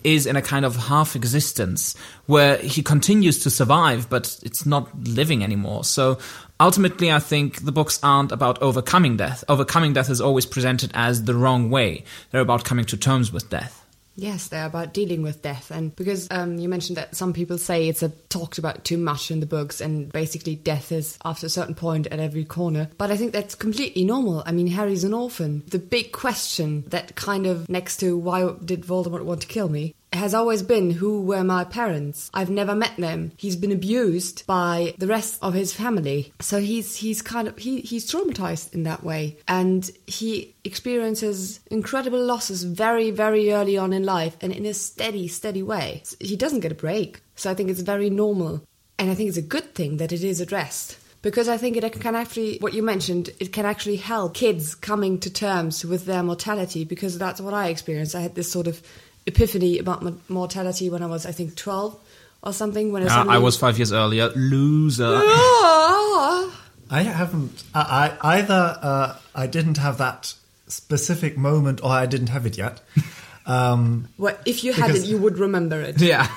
is 0.08 0.26
in 0.26 0.38
a 0.38 0.42
kind 0.42 0.64
of 0.64 0.78
half 0.78 1.18
existence 1.18 1.94
where 2.28 2.56
he 2.60 2.82
continues 2.82 3.40
to 3.40 3.50
survive, 3.50 4.10
but 4.10 4.40
it's 4.42 4.66
not 4.66 4.88
living 5.04 5.44
anymore. 5.44 5.84
So 5.84 6.18
ultimately, 6.62 7.12
I 7.12 7.20
think 7.20 7.66
the 7.66 7.74
books 7.74 8.00
aren't 8.02 8.32
about 8.32 8.62
overcoming 8.62 9.18
death. 9.18 9.44
Overcoming 9.50 9.92
death 9.92 10.10
is 10.10 10.22
always 10.22 10.46
presented 10.46 10.92
as 10.94 11.26
the 11.26 11.36
wrong 11.36 11.70
way. 11.70 12.06
They're 12.32 12.40
about 12.40 12.64
coming 12.64 12.86
to 12.86 12.96
terms 12.96 13.34
with 13.34 13.50
death. 13.50 13.84
Yes, 14.20 14.48
they're 14.48 14.66
about 14.66 14.96
dealing 14.96 15.22
with 15.22 15.44
death, 15.44 15.70
and 15.70 15.96
because 15.96 16.28
um, 16.32 16.58
you 16.58 16.68
mentioned 16.68 16.98
that 16.98 17.16
some 17.16 17.34
people 17.34 17.60
say 17.60 17.88
it's 17.88 18.02
a, 18.02 18.10
talked 18.30 18.58
about 18.58 18.84
too 18.84 18.98
much 18.98 19.30
in 19.30 19.42
the 19.42 19.46
books, 19.46 19.80
and 19.80 20.12
basically 20.12 20.56
death 20.56 20.92
is 20.92 21.20
after 21.24 21.46
a 21.46 21.50
certain 21.50 21.76
point 21.76 22.08
at 22.08 22.20
every 22.20 22.44
corner. 22.44 22.90
But 22.98 23.12
I 23.12 23.16
think 23.16 23.32
that's 23.32 23.54
completely 23.54 24.04
normal. 24.04 24.42
I 24.44 24.54
mean, 24.54 24.66
Harry's 24.66 25.04
an 25.04 25.14
orphan. 25.14 25.62
The 25.68 25.78
big 25.78 26.14
question 26.14 26.84
that 26.88 27.16
kind 27.16 27.46
of 27.46 27.70
next 27.70 27.98
to 27.98 28.18
why 28.18 28.56
did 28.66 28.82
Voldemort 28.82 29.24
want 29.24 29.42
to 29.42 29.48
kill 29.48 29.70
me 29.70 29.94
has 30.14 30.34
always 30.34 30.64
been 30.64 30.92
who 30.92 31.22
were 31.22 31.44
my 31.44 31.64
parents. 31.64 32.30
I've 32.34 32.50
never 32.50 32.76
met 32.76 32.96
them. 32.98 33.32
He's 33.38 33.56
been 33.56 33.72
abused 33.72 34.46
by 34.48 34.94
the 34.98 35.08
rest 35.08 35.40
of 35.42 35.54
his 35.54 35.74
family. 35.74 36.34
So 36.40 36.60
he's 36.60 36.96
he's 36.96 37.22
kind 37.22 37.48
of 37.48 37.58
he, 37.58 37.82
he's 37.82 38.12
traumatized 38.12 38.74
in 38.74 38.84
that 38.84 39.04
way. 39.04 39.38
And 39.48 39.90
he 40.08 40.56
experiences 40.64 41.60
incredible 41.70 42.24
losses 42.24 42.64
very, 42.64 43.12
very 43.12 43.52
early 43.52 43.78
on 43.78 43.94
in 43.94 44.04
life 44.04 44.38
and 44.42 44.54
in 44.54 44.66
a 44.66 44.74
steady, 44.74 45.28
steady 45.28 45.64
way. 45.64 46.04
He 46.20 46.36
doesn't 46.36 46.62
get 46.62 46.72
a 46.72 46.76
break. 46.76 47.22
So 47.36 47.52
I 47.52 47.54
think 47.54 47.70
it's 47.70 47.82
very 47.82 48.10
normal. 48.10 48.64
And 49.00 49.12
I 49.12 49.16
think 49.16 49.30
it's 49.30 49.38
a 49.38 49.44
good 49.44 49.76
thing 49.76 49.98
that 49.98 50.12
it 50.12 50.24
is 50.24 50.42
addressed 50.42 50.98
because 51.22 51.50
I 51.50 51.58
think 51.58 51.78
it 51.78 52.00
can 52.00 52.16
actually, 52.16 52.58
what 52.60 52.74
you 52.74 52.84
mentioned, 52.84 53.32
it 53.40 53.52
can 53.52 53.66
actually 53.66 53.98
help 53.98 54.34
kids 54.34 54.76
coming 54.76 55.20
to 55.20 55.30
terms 55.30 55.84
with 55.84 56.06
their 56.06 56.24
mortality 56.24 56.84
because 56.84 57.18
that's 57.18 57.42
what 57.42 57.54
I 57.54 57.68
experienced. 57.68 58.16
I 58.16 58.22
had 58.22 58.36
this 58.36 58.52
sort 58.52 58.68
of 58.68 58.82
epiphany 59.28 59.78
about 59.80 60.04
m- 60.06 60.22
mortality 60.30 60.90
when 60.90 61.04
I 61.04 61.06
was, 61.08 61.26
I 61.26 61.32
think, 61.32 61.56
12 61.56 61.96
or 62.44 62.54
something. 62.54 62.92
When 62.92 63.04
I, 63.04 63.06
Uh, 63.06 63.10
suddenly- 63.10 63.36
I 63.36 63.38
was 63.40 63.58
five 63.58 63.78
years 63.78 63.92
earlier. 63.92 64.30
Loser. 64.36 65.20
Ah! 65.24 66.64
I 66.90 67.02
haven't. 67.04 67.64
I, 67.76 68.14
I 68.22 68.38
either 68.38 68.80
uh, 68.82 69.16
I 69.36 69.46
didn't 69.48 69.78
have 69.78 69.98
that 69.98 70.34
specific 70.68 71.38
moment, 71.38 71.84
or 71.84 71.92
I 71.92 72.06
didn't 72.06 72.30
have 72.30 72.46
it 72.46 72.58
yet. 72.58 72.82
Um, 73.50 74.10
Well, 74.18 74.36
if 74.46 74.66
you 74.66 74.74
Because- 74.74 74.92
had 74.92 74.96
it, 74.98 75.06
you 75.08 75.18
would 75.20 75.38
remember 75.40 75.80
it. 75.80 76.02
yeah. 76.02 76.28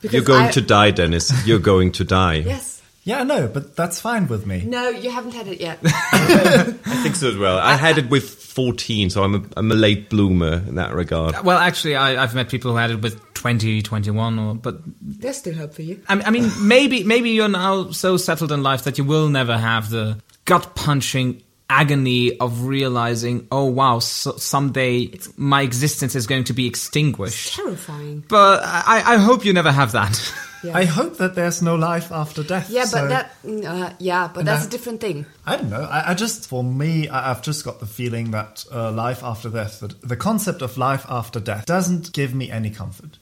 Because 0.00 0.14
You're 0.14 0.24
going 0.24 0.46
I- 0.46 0.50
to 0.52 0.62
die, 0.62 0.90
Dennis. 0.92 1.30
You're 1.46 1.58
going 1.58 1.92
to 1.92 2.04
die. 2.04 2.36
Yes. 2.46 2.80
yeah, 3.04 3.22
no, 3.22 3.48
but 3.48 3.76
that's 3.76 4.00
fine 4.00 4.28
with 4.28 4.46
me. 4.46 4.62
No, 4.64 4.88
you 4.88 5.10
haven't 5.10 5.34
had 5.34 5.46
it 5.46 5.60
yet. 5.60 5.78
I 5.84 7.00
think 7.02 7.16
so 7.16 7.28
as 7.28 7.36
well. 7.36 7.58
I 7.58 7.74
had 7.74 7.98
it 7.98 8.08
with 8.08 8.24
14, 8.58 9.08
so 9.10 9.22
I'm 9.22 9.36
a, 9.36 9.42
I'm 9.56 9.70
a 9.70 9.76
late 9.76 10.10
bloomer 10.10 10.54
in 10.66 10.74
that 10.74 10.92
regard. 10.92 11.44
Well, 11.44 11.58
actually, 11.58 11.94
I, 11.94 12.20
I've 12.20 12.34
met 12.34 12.48
people 12.48 12.72
who 12.72 12.76
had 12.76 12.90
it 12.90 13.00
with 13.00 13.34
20, 13.34 13.82
21, 13.82 14.36
or 14.36 14.56
but 14.56 14.80
There's 15.00 15.36
still 15.36 15.54
hope 15.54 15.74
for 15.74 15.82
you. 15.82 16.02
I, 16.08 16.20
I 16.22 16.30
mean, 16.30 16.50
maybe 16.66 17.04
maybe 17.04 17.30
you're 17.30 17.48
now 17.48 17.92
so 17.92 18.16
settled 18.16 18.50
in 18.50 18.64
life 18.64 18.82
that 18.82 18.98
you 18.98 19.04
will 19.04 19.28
never 19.28 19.56
have 19.56 19.90
the 19.90 20.20
gut 20.44 20.74
punching 20.74 21.40
agony 21.70 22.36
of 22.40 22.64
realizing, 22.64 23.46
oh 23.52 23.66
wow, 23.66 24.00
so 24.00 24.32
someday 24.38 25.16
my 25.36 25.62
existence 25.62 26.16
is 26.16 26.26
going 26.26 26.42
to 26.42 26.52
be 26.52 26.66
extinguished. 26.66 27.54
Terrifying. 27.54 28.24
But 28.28 28.62
I, 28.64 29.14
I 29.14 29.16
hope 29.18 29.44
you 29.44 29.52
never 29.52 29.70
have 29.70 29.92
that. 29.92 30.34
Yeah. 30.62 30.76
I 30.76 30.84
hope 30.86 31.18
that 31.18 31.34
there's 31.34 31.62
no 31.62 31.74
life 31.76 32.10
after 32.12 32.42
death. 32.42 32.68
yeah, 32.70 32.82
but 32.82 32.88
so- 32.90 33.08
that, 33.08 33.30
uh, 33.64 33.92
yeah, 33.98 34.28
but 34.28 34.40
And 34.40 34.48
that's 34.48 34.62
that- 34.62 34.68
a 34.68 34.70
different 34.70 35.00
thing. 35.00 35.24
I 35.46 35.56
don't 35.56 35.70
know. 35.70 35.82
I, 35.82 36.10
I 36.10 36.14
just, 36.14 36.48
for 36.48 36.64
me, 36.64 37.08
I, 37.08 37.30
I've 37.30 37.42
just 37.42 37.64
got 37.64 37.78
the 37.80 37.86
feeling 37.86 38.32
that 38.32 38.64
uh, 38.72 38.90
life 38.90 39.22
after 39.22 39.48
death, 39.50 39.80
that 39.80 40.00
the 40.02 40.16
concept 40.16 40.62
of 40.62 40.76
life 40.76 41.06
after 41.08 41.38
death, 41.40 41.66
doesn't 41.66 42.12
give 42.12 42.34
me 42.34 42.50
any 42.50 42.70
comfort. 42.70 43.18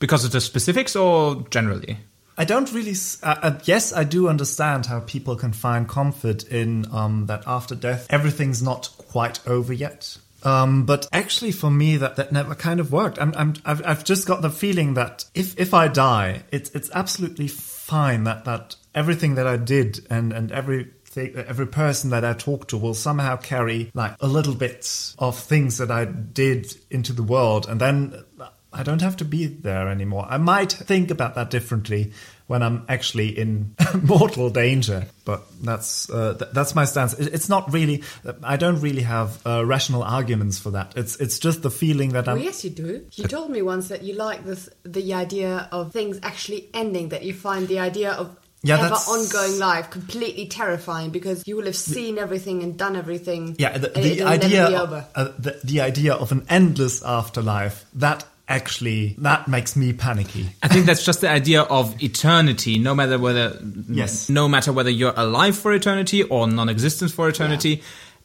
because 0.00 0.24
of 0.24 0.32
the 0.32 0.40
specifics 0.40 0.96
or 0.96 1.46
generally? 1.50 1.98
I 2.36 2.44
don't 2.44 2.72
really. 2.72 2.94
Uh, 3.22 3.36
uh, 3.42 3.58
yes, 3.64 3.92
I 3.92 4.04
do 4.04 4.26
understand 4.28 4.86
how 4.86 5.00
people 5.00 5.36
can 5.36 5.52
find 5.52 5.86
comfort 5.88 6.44
in 6.44 6.86
um, 6.90 7.26
that 7.26 7.42
after 7.46 7.74
death, 7.76 8.06
everything's 8.10 8.62
not 8.62 8.88
quite 8.96 9.38
over 9.46 9.72
yet. 9.72 10.16
Um, 10.44 10.84
but 10.84 11.06
actually, 11.12 11.52
for 11.52 11.70
me, 11.70 11.96
that, 11.96 12.16
that 12.16 12.32
never 12.32 12.54
kind 12.54 12.80
of 12.80 12.92
worked. 12.92 13.18
I'm, 13.20 13.32
I'm, 13.36 13.54
I've, 13.64 13.84
I've 13.86 14.04
just 14.04 14.26
got 14.26 14.42
the 14.42 14.50
feeling 14.50 14.94
that 14.94 15.24
if, 15.34 15.58
if 15.58 15.72
I 15.74 15.88
die, 15.88 16.42
it's 16.50 16.70
it's 16.70 16.90
absolutely 16.94 17.48
fine 17.48 18.24
that, 18.24 18.44
that 18.44 18.76
everything 18.94 19.36
that 19.36 19.46
I 19.46 19.56
did 19.56 20.06
and 20.10 20.32
and 20.32 20.50
every 20.52 20.90
every 21.14 21.66
person 21.66 22.10
that 22.10 22.24
I 22.24 22.32
talk 22.32 22.68
to 22.68 22.78
will 22.78 22.94
somehow 22.94 23.36
carry 23.36 23.90
like 23.92 24.16
a 24.20 24.26
little 24.26 24.54
bit 24.54 25.14
of 25.18 25.38
things 25.38 25.78
that 25.78 25.90
I 25.90 26.06
did 26.06 26.74
into 26.90 27.12
the 27.12 27.22
world, 27.22 27.68
and 27.68 27.80
then 27.80 28.24
I 28.72 28.82
don't 28.82 29.02
have 29.02 29.18
to 29.18 29.24
be 29.24 29.46
there 29.46 29.88
anymore. 29.88 30.26
I 30.28 30.38
might 30.38 30.72
think 30.72 31.10
about 31.10 31.34
that 31.34 31.50
differently 31.50 32.12
when 32.46 32.62
I'm 32.62 32.84
actually 32.88 33.28
in 33.38 33.74
mortal 34.02 34.50
danger, 34.50 35.06
but 35.24 35.42
that's 35.62 36.10
uh, 36.10 36.34
th- 36.38 36.50
that's 36.52 36.74
my 36.74 36.84
stance. 36.84 37.14
It- 37.14 37.32
it's 37.34 37.48
not 37.48 37.72
really. 37.72 38.02
I 38.42 38.56
don't 38.56 38.80
really 38.80 39.02
have 39.02 39.40
uh, 39.46 39.64
rational 39.64 40.02
arguments 40.02 40.58
for 40.58 40.70
that. 40.72 40.92
It's 40.96 41.16
it's 41.16 41.38
just 41.38 41.62
the 41.62 41.70
feeling 41.70 42.10
that 42.12 42.28
Oh, 42.28 42.32
I'm. 42.32 42.38
yes, 42.40 42.64
you 42.64 42.70
do. 42.70 43.04
You 43.14 43.28
told 43.28 43.50
me 43.50 43.62
once 43.62 43.88
that 43.88 44.02
you 44.02 44.14
like 44.14 44.44
this, 44.44 44.68
the 44.84 45.14
idea 45.14 45.68
of 45.72 45.92
things 45.92 46.18
actually 46.22 46.68
ending, 46.74 47.08
that 47.10 47.22
you 47.22 47.32
find 47.34 47.68
the 47.68 47.78
idea 47.78 48.12
of 48.12 48.36
Yeah, 48.64 48.74
ever 48.78 48.82
that's- 48.90 49.08
ongoing 49.08 49.58
life 49.58 49.90
completely 49.90 50.46
terrifying 50.46 51.10
because 51.10 51.42
you 51.46 51.56
will 51.56 51.66
have 51.66 51.76
seen 51.76 52.18
everything 52.18 52.62
and 52.62 52.76
done 52.78 52.94
everything. 52.96 53.56
Yeah, 53.58 53.78
the, 53.78 53.88
the 53.88 54.22
idea 54.22 54.66
uh, 54.68 55.28
the, 55.38 55.58
the 55.64 55.80
idea 55.80 56.14
of 56.14 56.30
an 56.32 56.44
endless 56.48 57.02
afterlife 57.02 57.84
that 57.94 58.24
actually 58.52 59.14
that 59.18 59.48
makes 59.48 59.74
me 59.76 59.92
panicky. 59.92 60.50
I 60.62 60.68
think 60.68 60.86
that's 60.86 61.04
just 61.04 61.20
the 61.20 61.30
idea 61.30 61.62
of 61.62 62.00
eternity. 62.02 62.78
No 62.78 62.94
matter 62.94 63.18
whether, 63.18 63.58
Yes. 63.88 64.28
no 64.28 64.48
matter 64.48 64.72
whether 64.72 64.90
you're 64.90 65.14
alive 65.16 65.56
for 65.56 65.72
eternity 65.72 66.22
or 66.22 66.46
non-existence 66.46 67.12
for 67.12 67.28
eternity, 67.28 67.82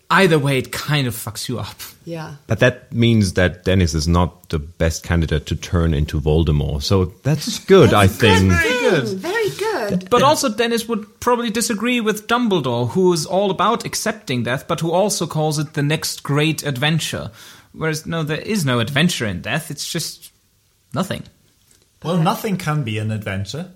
either 0.09 0.39
way, 0.39 0.57
it 0.57 0.71
kind 0.71 1.07
of 1.07 1.13
fucks 1.13 1.49
you 1.49 1.59
up. 1.59 1.75
Yeah. 2.05 2.35
But 2.47 2.59
that 2.59 2.93
means 2.93 3.33
that 3.33 3.63
Dennis 3.65 3.93
is 3.93 4.07
not 4.07 4.49
the 4.49 4.59
best 4.59 5.03
candidate 5.03 5.45
to 5.47 5.55
turn 5.55 5.93
into 5.93 6.21
Voldemort. 6.21 6.83
So 6.83 7.13
that's 7.23 7.59
good, 7.65 7.93
I 7.93 8.07
think. 8.07 8.51
Very 8.51 8.79
good. 8.79 9.07
Very 9.19 9.49
good. 9.49 10.09
But 10.09 10.23
also, 10.23 10.47
Dennis 10.49 10.87
would 10.87 11.19
probably 11.19 11.49
disagree 11.49 11.99
with 11.99 12.27
Dumbledore, 12.27 12.89
who 12.91 13.11
is 13.13 13.25
all 13.25 13.51
about 13.51 13.85
accepting 13.85 14.43
death, 14.43 14.67
but 14.67 14.79
who 14.79 14.91
also 14.91 15.27
calls 15.27 15.59
it 15.59 15.73
the 15.73 15.83
next 15.83 16.23
great 16.23 16.63
adventure. 16.63 17.31
Whereas, 17.73 18.05
no, 18.05 18.23
there 18.23 18.39
is 18.39 18.65
no 18.65 18.79
adventure 18.79 19.25
in 19.25 19.41
death. 19.41 19.71
It's 19.71 19.89
just 19.89 20.31
nothing. 20.93 21.23
Well, 22.03 22.17
nothing 22.17 22.57
can 22.57 22.83
be 22.83 22.97
an 22.97 23.11
adventure. 23.11 23.71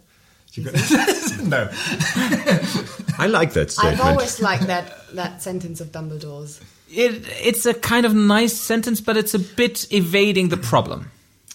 No. 1.41 1.69
I 3.17 3.27
like 3.27 3.53
that 3.53 3.71
statement. 3.71 3.99
I've 3.99 4.05
always 4.05 4.39
liked 4.41 4.67
that, 4.67 4.93
that 5.15 5.41
sentence 5.41 5.81
of 5.81 5.91
Dumbledore's. 5.91 6.61
It, 6.89 7.25
it's 7.41 7.65
a 7.65 7.73
kind 7.73 8.05
of 8.05 8.13
nice 8.13 8.53
sentence, 8.53 9.01
but 9.01 9.17
it's 9.17 9.33
a 9.33 9.39
bit 9.39 9.91
evading 9.91 10.49
the 10.49 10.57
problem. 10.57 11.09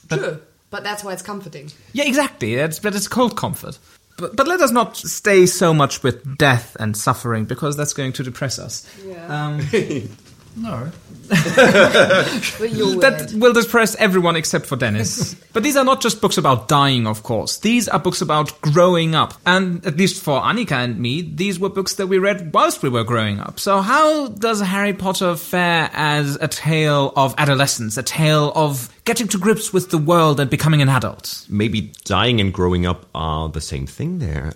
True. 0.08 0.40
But 0.70 0.82
that's 0.82 1.04
why 1.04 1.12
it's 1.12 1.22
comforting. 1.22 1.70
Yeah, 1.92 2.04
exactly. 2.04 2.56
That's, 2.56 2.78
but 2.78 2.94
it's 2.94 3.06
cold 3.08 3.36
comfort. 3.36 3.78
But, 4.18 4.34
but 4.34 4.48
let 4.48 4.60
us 4.60 4.70
not 4.70 4.96
stay 4.96 5.46
so 5.46 5.74
much 5.74 6.02
with 6.02 6.38
death 6.38 6.76
and 6.80 6.96
suffering 6.96 7.44
because 7.44 7.76
that's 7.76 7.92
going 7.92 8.12
to 8.14 8.22
depress 8.22 8.58
us. 8.58 8.90
Yeah. 9.04 9.46
Um, 9.46 9.60
No. 10.56 10.90
But 11.28 12.72
you're 12.72 13.00
that 13.00 13.32
will 13.34 13.52
depress 13.52 13.96
everyone 13.96 14.36
except 14.36 14.66
for 14.66 14.76
Dennis. 14.76 15.34
but 15.52 15.62
these 15.62 15.76
are 15.76 15.84
not 15.84 16.00
just 16.00 16.20
books 16.20 16.38
about 16.38 16.68
dying, 16.68 17.06
of 17.06 17.22
course. 17.24 17.58
These 17.58 17.88
are 17.88 17.98
books 17.98 18.20
about 18.20 18.58
growing 18.60 19.14
up. 19.14 19.34
And 19.44 19.84
at 19.84 19.96
least 19.96 20.22
for 20.22 20.40
Annika 20.40 20.72
and 20.72 20.98
me, 20.98 21.22
these 21.22 21.58
were 21.58 21.68
books 21.68 21.94
that 21.96 22.06
we 22.06 22.18
read 22.18 22.54
whilst 22.54 22.82
we 22.82 22.88
were 22.88 23.04
growing 23.04 23.40
up. 23.40 23.58
So 23.58 23.80
how 23.80 24.28
does 24.28 24.60
Harry 24.60 24.92
Potter 24.94 25.34
fare 25.36 25.90
as 25.92 26.36
a 26.36 26.48
tale 26.48 27.12
of 27.16 27.34
adolescence, 27.38 27.96
a 27.96 28.02
tale 28.02 28.52
of 28.54 28.88
getting 29.04 29.28
to 29.28 29.38
grips 29.38 29.72
with 29.72 29.90
the 29.90 29.98
world 29.98 30.38
and 30.38 30.48
becoming 30.48 30.80
an 30.80 30.88
adult? 30.88 31.44
Maybe 31.48 31.92
dying 32.04 32.40
and 32.40 32.52
growing 32.52 32.86
up 32.86 33.06
are 33.14 33.48
the 33.48 33.60
same 33.60 33.86
thing 33.86 34.20
there. 34.20 34.52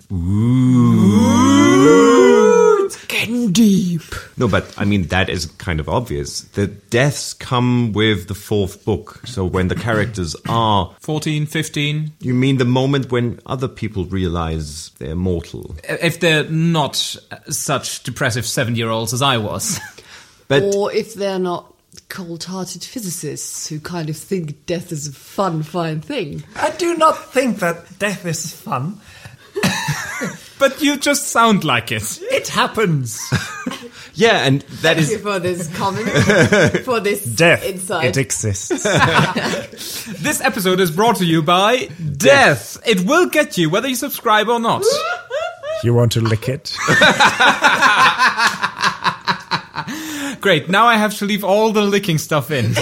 Getting 3.07 3.51
deep. 3.51 4.01
No, 4.37 4.47
but 4.47 4.73
I 4.77 4.85
mean, 4.85 5.03
that 5.07 5.29
is 5.29 5.45
kind 5.45 5.79
of 5.79 5.89
obvious. 5.89 6.41
The 6.41 6.67
deaths 6.67 7.33
come 7.33 7.93
with 7.93 8.27
the 8.27 8.35
fourth 8.35 8.85
book. 8.85 9.21
So 9.25 9.45
when 9.45 9.67
the 9.67 9.75
characters 9.75 10.35
are. 10.47 10.95
14, 10.99 11.45
15, 11.45 12.11
You 12.19 12.33
mean 12.33 12.57
the 12.57 12.65
moment 12.65 13.11
when 13.11 13.39
other 13.45 13.67
people 13.67 14.05
realize 14.05 14.89
they're 14.99 15.15
mortal? 15.15 15.75
if 15.83 16.19
they're 16.19 16.45
not 16.45 16.95
such 17.49 18.03
depressive 18.03 18.45
seven 18.45 18.75
year 18.75 18.89
olds 18.89 19.13
as 19.13 19.21
I 19.21 19.37
was. 19.37 19.79
But 20.47 20.75
Or 20.75 20.91
if 20.91 21.13
they're 21.13 21.39
not 21.39 21.73
cold 22.09 22.43
hearted 22.43 22.83
physicists 22.83 23.67
who 23.67 23.79
kind 23.79 24.09
of 24.09 24.17
think 24.17 24.65
death 24.65 24.91
is 24.91 25.07
a 25.07 25.13
fun, 25.13 25.63
fine 25.63 26.01
thing. 26.01 26.43
I 26.57 26.71
do 26.71 26.97
not 26.97 27.31
think 27.31 27.59
that 27.59 27.97
death 27.99 28.25
is 28.25 28.51
fun. 28.53 28.99
but 30.59 30.81
you 30.81 30.97
just 30.97 31.29
sound 31.29 31.63
like 31.63 31.91
it. 31.91 32.21
It 32.41 32.47
happens. 32.47 33.21
yeah, 34.15 34.45
and 34.47 34.61
that 34.81 34.97
Thank 34.97 35.09
you 35.09 35.15
is. 35.17 35.21
for 35.21 35.37
this 35.39 35.67
comment, 35.77 36.09
for 36.85 36.99
this 36.99 37.23
Death. 37.23 37.63
insight. 37.63 38.05
It 38.05 38.17
exists. 38.17 38.71
This 40.21 40.41
episode 40.41 40.79
is 40.79 40.89
brought 40.91 41.17
to 41.17 41.25
you 41.25 41.43
by 41.43 41.85
Death. 42.17 42.77
It 42.87 43.01
will 43.05 43.29
get 43.29 43.57
you 43.59 43.69
whether 43.69 43.87
you 43.87 43.95
subscribe 43.95 44.49
or 44.49 44.59
not. 44.59 44.83
you 45.83 45.93
want 45.93 46.11
to 46.13 46.21
lick 46.21 46.49
it? 46.49 46.75
Great, 50.41 50.69
now 50.69 50.87
I 50.87 50.97
have 50.97 51.15
to 51.19 51.25
leave 51.25 51.43
all 51.43 51.71
the 51.71 51.81
licking 51.83 52.17
stuff 52.17 52.49
in. 52.49 52.73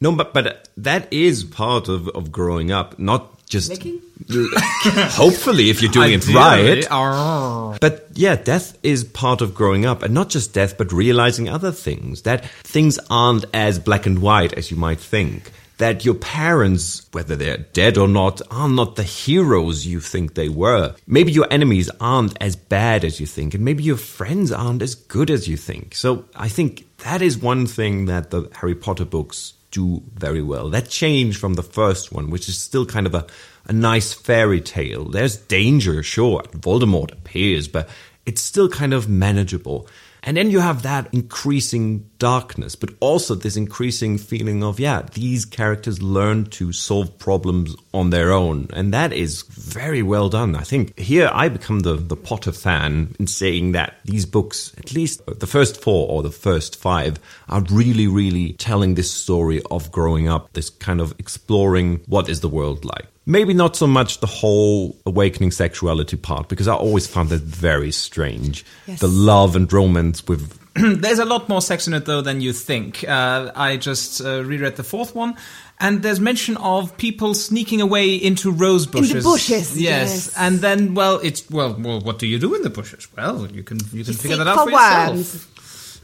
No, 0.00 0.12
but, 0.12 0.32
but 0.34 0.68
that 0.76 1.12
is 1.12 1.44
part 1.44 1.88
of, 1.88 2.08
of 2.08 2.32
growing 2.32 2.72
up, 2.72 2.98
not 2.98 3.39
just. 3.50 3.68
Licking? 3.68 4.00
Hopefully, 4.30 5.68
if 5.68 5.82
you're 5.82 5.90
doing 5.90 6.12
it 6.12 6.26
right. 6.28 6.84
arrgh. 6.84 7.80
But 7.80 8.08
yeah, 8.14 8.36
death 8.36 8.78
is 8.82 9.04
part 9.04 9.42
of 9.42 9.54
growing 9.54 9.84
up, 9.84 10.02
and 10.02 10.14
not 10.14 10.30
just 10.30 10.54
death, 10.54 10.78
but 10.78 10.92
realizing 10.92 11.48
other 11.48 11.72
things. 11.72 12.22
That 12.22 12.48
things 12.62 12.98
aren't 13.10 13.44
as 13.52 13.78
black 13.78 14.06
and 14.06 14.20
white 14.20 14.54
as 14.54 14.70
you 14.70 14.76
might 14.76 15.00
think. 15.00 15.50
That 15.78 16.04
your 16.04 16.14
parents, 16.14 17.06
whether 17.12 17.36
they're 17.36 17.56
dead 17.56 17.96
or 17.96 18.06
not, 18.06 18.42
are 18.50 18.68
not 18.68 18.96
the 18.96 19.02
heroes 19.02 19.86
you 19.86 19.98
think 20.00 20.34
they 20.34 20.50
were. 20.50 20.94
Maybe 21.06 21.32
your 21.32 21.46
enemies 21.50 21.90
aren't 21.98 22.36
as 22.38 22.54
bad 22.54 23.02
as 23.02 23.18
you 23.18 23.26
think, 23.26 23.54
and 23.54 23.64
maybe 23.64 23.82
your 23.82 23.96
friends 23.96 24.52
aren't 24.52 24.82
as 24.82 24.94
good 24.94 25.30
as 25.30 25.48
you 25.48 25.56
think. 25.56 25.94
So 25.94 26.26
I 26.36 26.48
think 26.48 26.86
that 26.98 27.22
is 27.22 27.38
one 27.38 27.66
thing 27.66 28.04
that 28.06 28.30
the 28.30 28.50
Harry 28.52 28.74
Potter 28.74 29.06
books 29.06 29.54
do 29.70 30.02
very 30.14 30.42
well. 30.42 30.70
That 30.70 30.88
change 30.88 31.36
from 31.36 31.54
the 31.54 31.62
first 31.62 32.12
one, 32.12 32.30
which 32.30 32.48
is 32.48 32.58
still 32.58 32.86
kind 32.86 33.06
of 33.06 33.14
a, 33.14 33.26
a 33.66 33.72
nice 33.72 34.12
fairy 34.12 34.60
tale. 34.60 35.04
There's 35.04 35.36
danger, 35.36 36.02
sure. 36.02 36.42
Voldemort 36.52 37.12
appears, 37.12 37.68
but 37.68 37.88
it's 38.26 38.40
still 38.40 38.68
kind 38.68 38.92
of 38.92 39.08
manageable. 39.08 39.88
And 40.22 40.36
then 40.36 40.50
you 40.50 40.60
have 40.60 40.82
that 40.82 41.08
increasing 41.12 42.08
darkness, 42.18 42.74
but 42.74 42.90
also 43.00 43.34
this 43.34 43.56
increasing 43.56 44.18
feeling 44.18 44.62
of, 44.62 44.78
yeah, 44.78 45.02
these 45.14 45.44
characters 45.44 46.02
learn 46.02 46.44
to 46.50 46.72
solve 46.72 47.18
problems 47.18 47.74
on 47.94 48.10
their 48.10 48.30
own. 48.30 48.68
And 48.74 48.92
that 48.92 49.12
is 49.12 49.42
very 49.42 50.02
well 50.02 50.28
done. 50.28 50.54
I 50.54 50.62
think 50.62 50.98
here 50.98 51.30
I 51.32 51.48
become 51.48 51.80
the, 51.80 51.94
the 51.94 52.16
Potter 52.16 52.52
fan 52.52 53.14
in 53.18 53.26
saying 53.26 53.72
that 53.72 53.94
these 54.04 54.26
books, 54.26 54.74
at 54.76 54.92
least 54.92 55.24
the 55.26 55.46
first 55.46 55.80
four 55.80 56.08
or 56.10 56.22
the 56.22 56.30
first 56.30 56.76
five, 56.76 57.18
are 57.48 57.62
really, 57.70 58.06
really 58.06 58.52
telling 58.54 58.94
this 58.94 59.10
story 59.10 59.62
of 59.70 59.90
growing 59.90 60.28
up, 60.28 60.52
this 60.52 60.68
kind 60.68 61.00
of 61.00 61.14
exploring 61.18 62.00
what 62.06 62.28
is 62.28 62.40
the 62.40 62.48
world 62.48 62.84
like. 62.84 63.06
Maybe 63.26 63.54
not 63.54 63.76
so 63.76 63.86
much 63.86 64.18
the 64.18 64.26
whole 64.26 64.96
awakening 65.06 65.52
sexuality 65.52 66.16
part, 66.16 66.48
because 66.48 66.66
I 66.66 66.74
always 66.74 67.06
found 67.06 67.28
that 67.28 67.42
very 67.42 67.92
strange. 67.92 68.64
Yes. 68.88 68.98
The 68.98 69.08
love 69.08 69.54
and 69.54 69.72
romance 69.72 70.09
with 70.28 70.58
There's 70.74 71.18
a 71.18 71.24
lot 71.24 71.48
more 71.48 71.60
sex 71.60 71.88
in 71.88 71.94
it 71.94 72.04
though 72.04 72.22
than 72.22 72.40
you 72.40 72.52
think. 72.52 73.06
Uh, 73.06 73.50
I 73.54 73.76
just 73.76 74.20
uh, 74.24 74.44
reread 74.44 74.76
the 74.76 74.84
fourth 74.84 75.14
one, 75.14 75.36
and 75.80 76.02
there's 76.02 76.20
mention 76.20 76.56
of 76.58 76.96
people 76.96 77.34
sneaking 77.34 77.80
away 77.80 78.14
into 78.14 78.52
rose 78.52 78.86
bushes. 78.86 79.10
In 79.10 79.16
the 79.18 79.22
bushes, 79.24 79.80
yes. 79.80 80.26
yes. 80.26 80.34
And 80.38 80.60
then, 80.60 80.94
well, 80.94 81.18
it's 81.22 81.48
well, 81.50 81.74
well, 81.78 82.00
what 82.00 82.18
do 82.20 82.26
you 82.26 82.38
do 82.38 82.54
in 82.54 82.62
the 82.62 82.70
bushes? 82.70 83.08
Well, 83.16 83.50
you 83.50 83.64
can 83.64 83.78
you 83.92 84.04
can 84.04 84.14
figure 84.14 84.36
that 84.36 84.46
out 84.46 84.58
for 84.58 84.64
for 84.64 84.70
yourself. 84.70 85.08
worms. 85.10 85.48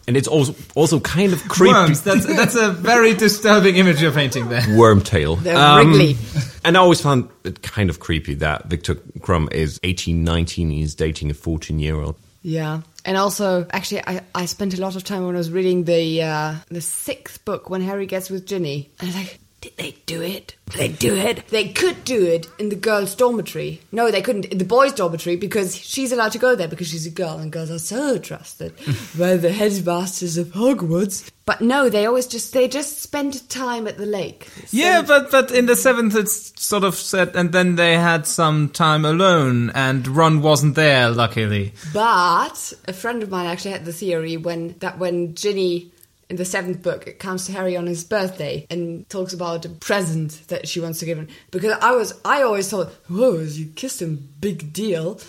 and 0.09 0.17
it's 0.17 0.27
also 0.27 0.55
also 0.75 0.99
kind 0.99 1.33
of 1.33 1.47
creepy. 1.47 1.73
Worms. 1.73 2.03
That's 2.03 2.27
that's 2.27 2.57
a 2.57 2.73
very 2.73 3.15
disturbing 3.27 3.77
image 3.77 4.03
you're 4.03 4.11
painting 4.11 4.49
there. 4.49 4.63
Wormtail. 4.63 5.41
They're 5.41 5.85
wriggly. 5.85 6.17
And 6.65 6.77
I 6.77 6.81
always 6.81 7.01
found 7.01 7.29
it 7.45 7.63
kind 7.63 7.89
of 7.89 8.01
creepy 8.01 8.35
that 8.35 8.67
Viktor 8.67 8.97
Krum 9.21 9.53
is 9.53 9.79
18, 9.85 10.25
19, 10.25 10.71
he's 10.71 10.97
dating 10.97 11.31
a 11.31 11.35
14 11.35 11.79
year 11.79 12.01
old. 12.01 12.17
Yeah. 12.43 12.83
And 13.07 13.17
also, 13.17 13.67
actually, 13.71 14.03
I, 14.05 14.21
I 14.35 14.47
spent 14.47 14.77
a 14.77 14.81
lot 14.81 14.97
of 14.97 15.05
time 15.05 15.25
when 15.25 15.37
I 15.37 15.39
was 15.39 15.51
reading 15.51 15.85
the 15.85 16.23
uh, 16.23 16.55
the 16.69 16.81
sixth 16.81 17.45
book 17.45 17.71
when 17.71 17.81
Harry 17.81 18.05
gets 18.07 18.29
with 18.29 18.47
Ginny. 18.47 18.91
And 18.99 19.09
I 19.09 19.13
was 19.13 19.17
like, 19.17 19.39
did 19.61 19.77
they 19.77 19.97
do 20.07 20.23
it? 20.23 20.55
They 20.77 20.89
do 20.89 21.15
it? 21.15 21.49
They 21.49 21.69
could 21.69 22.05
do 22.05 22.27
it 22.27 22.47
in 22.59 22.69
the 22.69 22.77
girls' 22.77 23.15
dormitory. 23.15 23.81
No, 23.91 24.11
they 24.11 24.21
couldn't 24.21 24.45
in 24.47 24.59
the 24.59 24.65
boys' 24.65 24.93
dormitory 24.93 25.37
because 25.37 25.75
she's 25.75 26.13
allowed 26.13 26.33
to 26.33 26.39
go 26.39 26.55
there 26.55 26.69
because 26.69 26.89
she's 26.89 27.07
a 27.07 27.11
girl 27.11 27.39
and 27.39 27.51
girls 27.51 27.71
are 27.71 27.79
so 27.79 28.19
trusted 28.19 28.75
by 29.19 29.37
the 29.37 29.53
headmasters 29.53 30.37
of 30.37 30.49
Hogwarts. 30.49 31.31
But 31.47 31.61
no, 31.61 31.89
they 31.89 32.05
always 32.05 32.27
just 32.27 32.53
they 32.53 32.69
just 32.69 32.99
spend 32.99 33.49
time 33.49 33.87
at 33.87 33.97
the 33.97 34.07
lake. 34.07 34.49
Yeah, 34.71 35.03
but 35.03 35.31
but 35.31 35.51
in 35.53 35.67
the 35.67 35.77
seventh 35.77 36.15
it's 36.15 36.53
sort 36.63 36.85
of 36.85 36.95
said, 36.95 37.35
and 37.35 37.53
then 37.53 37.77
they 37.77 37.95
had 37.95 38.27
some 38.27 38.69
time 38.69 39.05
alone, 39.05 39.71
and 39.71 40.07
Ron 40.07 40.43
wasn't 40.43 40.75
there, 40.75 41.09
luckily. 41.09 41.73
But 41.95 42.73
a 42.87 42.93
friend 42.93 43.23
of 43.23 43.31
mine 43.31 43.47
actually 43.47 43.71
had 43.73 43.85
the 43.85 43.93
theory 43.93 44.37
when 44.37 44.75
that 44.81 44.99
when 44.99 45.35
Ginny 45.35 45.93
in 46.29 46.37
the 46.37 46.45
seventh 46.45 46.83
book 46.83 47.07
it 47.07 47.19
comes 47.19 47.47
to 47.47 47.53
Harry 47.53 47.77
on 47.77 47.87
his 47.87 48.03
birthday 48.05 48.67
and 48.71 49.09
talks 49.09 49.33
about 49.33 49.65
a 49.65 49.69
present 49.69 50.43
that 50.49 50.67
she 50.69 50.81
wants 50.81 50.99
to 51.01 51.05
give 51.07 51.19
him. 51.19 51.29
Because 51.51 51.77
I 51.81 51.93
was 51.93 52.19
I 52.25 52.43
always 52.43 52.69
thought, 52.69 52.89
whoa, 53.09 53.39
you 53.41 53.67
kissed 53.77 54.03
him, 54.03 54.29
big 54.41 54.73
deal. 54.73 55.21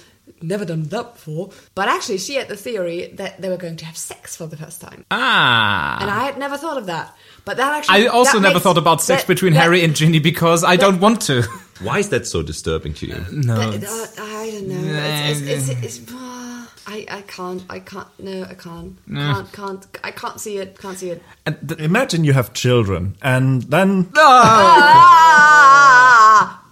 Never 0.41 0.65
done 0.65 0.83
that 0.83 1.13
before. 1.15 1.49
But 1.73 1.87
actually 1.87 2.19
she 2.19 2.35
had 2.35 2.47
the 2.47 2.55
theory 2.55 3.07
that 3.15 3.41
they 3.41 3.49
were 3.49 3.57
going 3.57 3.77
to 3.77 3.85
have 3.85 3.97
sex 3.97 4.35
for 4.35 4.45
the 4.45 4.57
first 4.57 4.81
time. 4.81 5.03
Ah. 5.09 5.97
And 6.01 6.11
I 6.11 6.25
had 6.25 6.37
never 6.37 6.57
thought 6.57 6.77
of 6.77 6.85
that. 6.87 7.15
But 7.45 7.57
that 7.57 7.73
actually 7.77 8.03
I 8.03 8.07
also 8.07 8.39
never 8.39 8.55
makes- 8.55 8.63
thought 8.63 8.77
about 8.77 9.01
sex 9.01 9.23
that- 9.23 9.27
between 9.27 9.53
that- 9.53 9.61
Harry 9.63 9.83
and 9.83 9.95
Ginny 9.95 10.19
because 10.19 10.63
I 10.63 10.75
don't 10.75 10.99
want 10.99 11.21
to. 11.23 11.43
Why 11.81 11.99
is 11.99 12.09
that 12.09 12.25
so 12.27 12.41
disturbing 12.43 12.93
to 12.95 13.05
you? 13.07 13.25
No. 13.31 13.55
But, 13.55 13.83
uh, 13.83 14.05
I 14.19 14.49
don't 14.51 14.67
know. 14.67 15.29
It's, 15.29 15.41
it's, 15.41 15.69
it's, 15.69 15.99
it's, 15.99 16.11
uh, 16.11 16.36
I, 16.89 17.05
I 17.09 17.21
can't. 17.23 17.63
I 17.69 17.79
can't. 17.79 18.07
No, 18.17 18.43
I 18.43 18.53
can't. 18.53 18.97
Can't. 19.13 19.51
Can't. 19.51 19.85
I 20.05 20.11
can't 20.11 20.39
see 20.39 20.57
it. 20.57 20.79
Can't 20.79 20.97
see 20.97 21.09
it. 21.09 21.21
And 21.45 21.57
the- 21.61 21.83
Imagine 21.83 22.23
you 22.23 22.31
have 22.33 22.53
children, 22.53 23.17
and 23.21 23.63
then 23.63 24.09
Ah! 25.29 26.63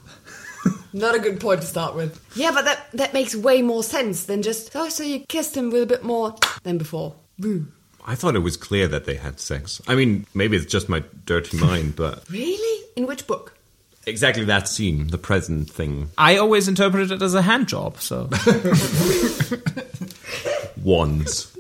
Not 0.93 1.15
a 1.15 1.19
good 1.19 1.41
point 1.41 1.59
to 1.61 1.67
start 1.67 1.95
with. 1.95 2.19
Yeah, 2.35 2.51
but 2.53 2.63
that 2.65 2.87
that 2.93 3.13
makes 3.13 3.35
way 3.35 3.61
more 3.61 3.83
sense 3.83 4.23
than 4.25 4.41
just 4.41 4.71
oh, 4.75 4.87
so 4.89 5.03
you 5.03 5.19
kissed 5.27 5.55
him 5.57 5.69
with 5.69 5.83
a 5.83 5.85
bit 5.85 6.03
more 6.03 6.35
than 6.63 6.77
before. 6.77 7.15
Woo. 7.37 7.67
I 8.07 8.15
thought 8.15 8.35
it 8.35 8.39
was 8.39 8.55
clear 8.55 8.87
that 8.87 9.05
they 9.05 9.15
had 9.15 9.39
sex. 9.39 9.81
I 9.87 9.95
mean, 9.95 10.25
maybe 10.33 10.55
it's 10.55 10.65
just 10.71 10.87
my 10.87 11.03
dirty 11.25 11.57
mind, 11.57 11.95
but 11.95 12.23
Really? 12.29 12.85
In 12.95 13.07
which 13.07 13.25
book? 13.27 13.54
Exactly 14.05 14.45
that 14.45 14.67
scene, 14.67 15.07
the 15.07 15.17
present 15.17 15.69
thing, 15.69 16.09
I 16.17 16.37
always 16.37 16.67
interpreted 16.67 17.11
it 17.11 17.21
as 17.21 17.33
a 17.33 17.41
hand 17.41 17.67
job, 17.67 17.99
so. 17.99 18.29
wands. 20.83 21.55